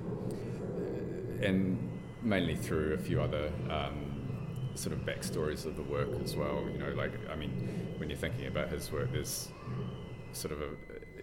and 1.43 1.91
mainly 2.23 2.57
through 2.57 2.95
a 2.95 2.99
few 2.99 3.21
other. 3.21 3.51
Um, 3.71 4.09
sort 4.75 4.95
of 4.95 5.01
backstories 5.01 5.67
of 5.67 5.77
the 5.77 5.83
work 5.83 6.09
as 6.25 6.35
well. 6.35 6.67
You 6.73 6.79
know, 6.79 6.93
like 6.95 7.13
I 7.31 7.37
mean, 7.37 7.95
when 7.99 8.09
you're 8.09 8.19
thinking 8.19 8.47
about 8.47 8.69
his 8.69 8.91
work, 8.91 9.13
there's 9.13 9.49
sort 10.33 10.53
of 10.53 10.63
a 10.63 10.69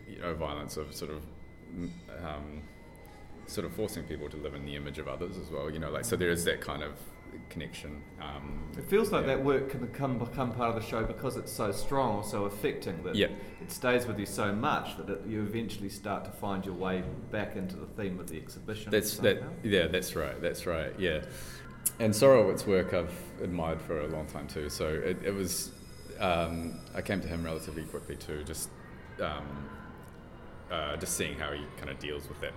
you 0.09 0.19
know 0.19 0.33
violence 0.35 0.77
of 0.77 0.93
sort 0.93 1.11
of 1.11 1.21
mm, 1.75 1.89
um, 2.23 2.61
sort 3.49 3.65
of 3.65 3.73
forcing 3.73 4.03
people 4.03 4.29
to 4.29 4.37
live 4.37 4.53
in 4.53 4.65
the 4.65 4.75
image 4.75 4.99
of 4.99 5.07
others 5.07 5.37
as 5.37 5.49
well. 5.49 5.69
You 5.69 5.79
know, 5.79 5.89
like 5.91 6.05
so 6.05 6.15
there 6.15 6.29
is 6.29 6.45
that 6.45 6.61
kind 6.61 6.83
of 6.83 6.93
connection. 7.49 8.01
Um, 8.21 8.69
It 8.77 8.85
feels 8.85 9.11
like 9.11 9.25
yeah. 9.25 9.35
that 9.35 9.43
work 9.43 9.69
can 9.69 9.79
become, 9.81 10.17
become 10.17 10.51
part 10.51 10.75
of 10.75 10.81
the 10.81 10.87
show 10.87 11.03
because 11.03 11.37
it's 11.37 11.51
so 11.51 11.71
strong 11.71 12.17
or 12.17 12.23
so 12.23 12.45
affecting 12.45 13.03
that 13.03 13.15
Yeah. 13.15 13.27
it 13.61 13.71
stays 13.71 14.05
with 14.07 14.19
you 14.19 14.25
so 14.25 14.53
much 14.53 14.97
that 14.97 15.09
it, 15.09 15.21
you 15.27 15.41
eventually 15.41 15.89
start 15.89 16.25
to 16.25 16.31
find 16.31 16.65
your 16.65 16.75
way 16.75 17.03
back 17.31 17.55
into 17.55 17.75
the 17.75 17.85
theme 17.85 18.19
of 18.19 18.29
the 18.29 18.37
exhibition. 18.37 18.91
That's 18.91 19.17
that. 19.17 19.41
Yeah, 19.63 19.87
that's 19.87 20.15
right. 20.15 20.39
That's 20.41 20.65
right. 20.65 20.93
Yeah, 20.99 21.23
and 21.99 22.13
Sorowitz's 22.13 22.65
work 22.65 22.93
I've 22.93 23.13
admired 23.41 23.81
for 23.81 24.01
a 24.01 24.07
long 24.07 24.25
time 24.27 24.47
too. 24.47 24.69
So 24.69 24.87
it, 24.87 25.17
it 25.23 25.33
was. 25.33 25.71
Um, 26.19 26.79
I 26.93 27.01
came 27.01 27.21
to 27.21 27.27
him 27.27 27.43
relatively 27.43 27.83
quickly 27.83 28.15
too. 28.15 28.43
Just. 28.43 28.69
Um, 29.21 29.45
uh, 30.71 30.95
just 30.97 31.17
seeing 31.17 31.35
how 31.37 31.51
he 31.51 31.63
kind 31.77 31.89
of 31.89 31.97
deals 31.97 32.29
with 32.29 32.39
that 32.41 32.53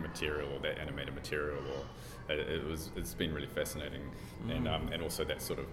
material 0.00 0.52
or 0.52 0.58
that 0.60 0.78
animated 0.78 1.14
material, 1.14 1.58
or 1.58 2.34
it, 2.34 2.40
it 2.40 2.66
was 2.66 2.90
it's 2.96 3.14
been 3.14 3.32
really 3.34 3.48
fascinating, 3.48 4.02
and 4.48 4.68
um, 4.68 4.88
and 4.92 5.02
also 5.02 5.24
that 5.24 5.42
sort 5.42 5.58
of 5.58 5.66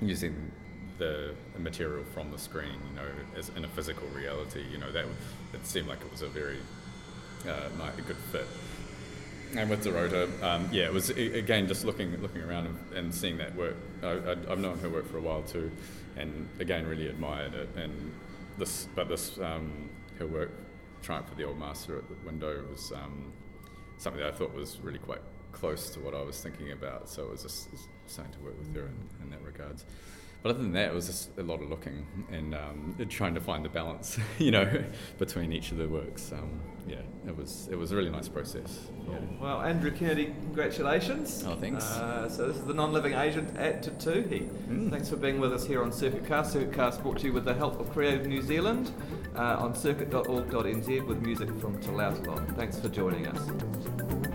using 0.00 0.52
the 0.98 1.34
material 1.58 2.04
from 2.14 2.30
the 2.30 2.38
screen, 2.38 2.80
you 2.88 2.96
know, 2.96 3.06
as 3.36 3.50
in 3.50 3.64
a 3.64 3.68
physical 3.68 4.08
reality, 4.08 4.64
you 4.70 4.78
know, 4.78 4.90
that 4.92 5.04
it 5.52 5.66
seemed 5.66 5.88
like 5.88 6.00
it 6.00 6.10
was 6.10 6.22
a 6.22 6.28
very 6.28 6.58
uh, 7.46 7.68
a 7.98 8.02
good 8.02 8.16
fit. 8.32 8.46
And 9.54 9.70
with 9.70 9.84
Dorota, 9.84 10.42
um, 10.42 10.68
yeah, 10.72 10.84
it 10.84 10.92
was 10.92 11.10
again 11.10 11.68
just 11.68 11.84
looking 11.84 12.20
looking 12.20 12.42
around 12.42 12.66
and, 12.66 12.92
and 12.94 13.14
seeing 13.14 13.38
that 13.38 13.54
work. 13.54 13.76
I, 14.02 14.08
I, 14.08 14.30
I've 14.50 14.58
known 14.58 14.78
her 14.80 14.88
work 14.88 15.08
for 15.10 15.18
a 15.18 15.20
while 15.20 15.42
too, 15.42 15.70
and 16.16 16.48
again 16.58 16.86
really 16.86 17.06
admired 17.06 17.54
it. 17.54 17.68
And 17.76 18.12
this, 18.58 18.88
but 18.94 19.08
this 19.08 19.38
um, 19.38 19.88
her 20.18 20.26
work, 20.26 20.50
Triumph 21.02 21.28
for 21.28 21.36
the 21.36 21.44
Old 21.44 21.58
Master 21.58 21.98
at 21.98 22.08
the 22.08 22.14
window, 22.26 22.64
was 22.70 22.92
um, 22.92 23.32
something 23.98 24.20
that 24.20 24.34
I 24.34 24.36
thought 24.36 24.54
was 24.54 24.78
really 24.80 24.98
quite 24.98 25.22
close 25.52 25.90
to 25.90 26.00
what 26.00 26.14
I 26.14 26.22
was 26.22 26.40
thinking 26.40 26.72
about. 26.72 27.08
So 27.08 27.24
it 27.24 27.30
was 27.30 27.42
just 27.42 27.68
starting 28.06 28.34
to 28.34 28.40
work 28.40 28.58
with 28.58 28.74
her 28.74 28.86
in, 28.86 29.08
in 29.22 29.30
that 29.30 29.42
regards. 29.42 29.84
But 30.42 30.50
other 30.50 30.62
than 30.62 30.72
that, 30.72 30.90
it 30.90 30.94
was 30.94 31.06
just 31.06 31.36
a 31.38 31.42
lot 31.42 31.60
of 31.60 31.68
looking 31.68 32.06
and 32.30 32.54
um, 32.54 32.96
trying 33.08 33.34
to 33.34 33.40
find 33.40 33.64
the 33.64 33.68
balance, 33.68 34.18
you 34.38 34.50
know, 34.50 34.84
between 35.18 35.52
each 35.52 35.72
of 35.72 35.78
the 35.78 35.88
works. 35.88 36.32
Um, 36.32 36.60
yeah, 36.86 37.00
it 37.26 37.36
was 37.36 37.68
it 37.70 37.74
was 37.74 37.90
a 37.90 37.96
really 37.96 38.10
nice 38.10 38.28
process. 38.28 38.86
Yeah. 39.08 39.18
Well, 39.40 39.60
Andrew 39.60 39.90
Kennedy, 39.90 40.26
congratulations. 40.26 41.44
Oh, 41.46 41.56
thanks. 41.56 41.84
Uh, 41.84 42.28
so 42.28 42.46
this 42.46 42.56
is 42.56 42.64
the 42.64 42.74
non-living 42.74 43.14
agent 43.14 43.56
at 43.56 43.82
Te 43.82 43.90
Tuhi. 43.90 44.48
Mm. 44.68 44.90
Thanks 44.90 45.08
for 45.08 45.16
being 45.16 45.40
with 45.40 45.52
us 45.52 45.66
here 45.66 45.82
on 45.82 45.90
Circuit 45.90 46.26
Cast. 46.26 46.52
Circuit 46.52 46.72
Cast 46.72 47.02
brought 47.02 47.18
to 47.18 47.26
you 47.26 47.32
with 47.32 47.44
the 47.44 47.54
help 47.54 47.80
of 47.80 47.90
Creative 47.90 48.26
New 48.26 48.40
Zealand 48.40 48.92
uh, 49.34 49.56
on 49.58 49.74
circuit.org.nz 49.74 51.06
with 51.06 51.20
music 51.22 51.48
from 51.60 51.80
Te. 51.80 52.54
Thanks 52.54 52.78
for 52.78 52.88
joining 52.88 53.26
us. 53.26 54.25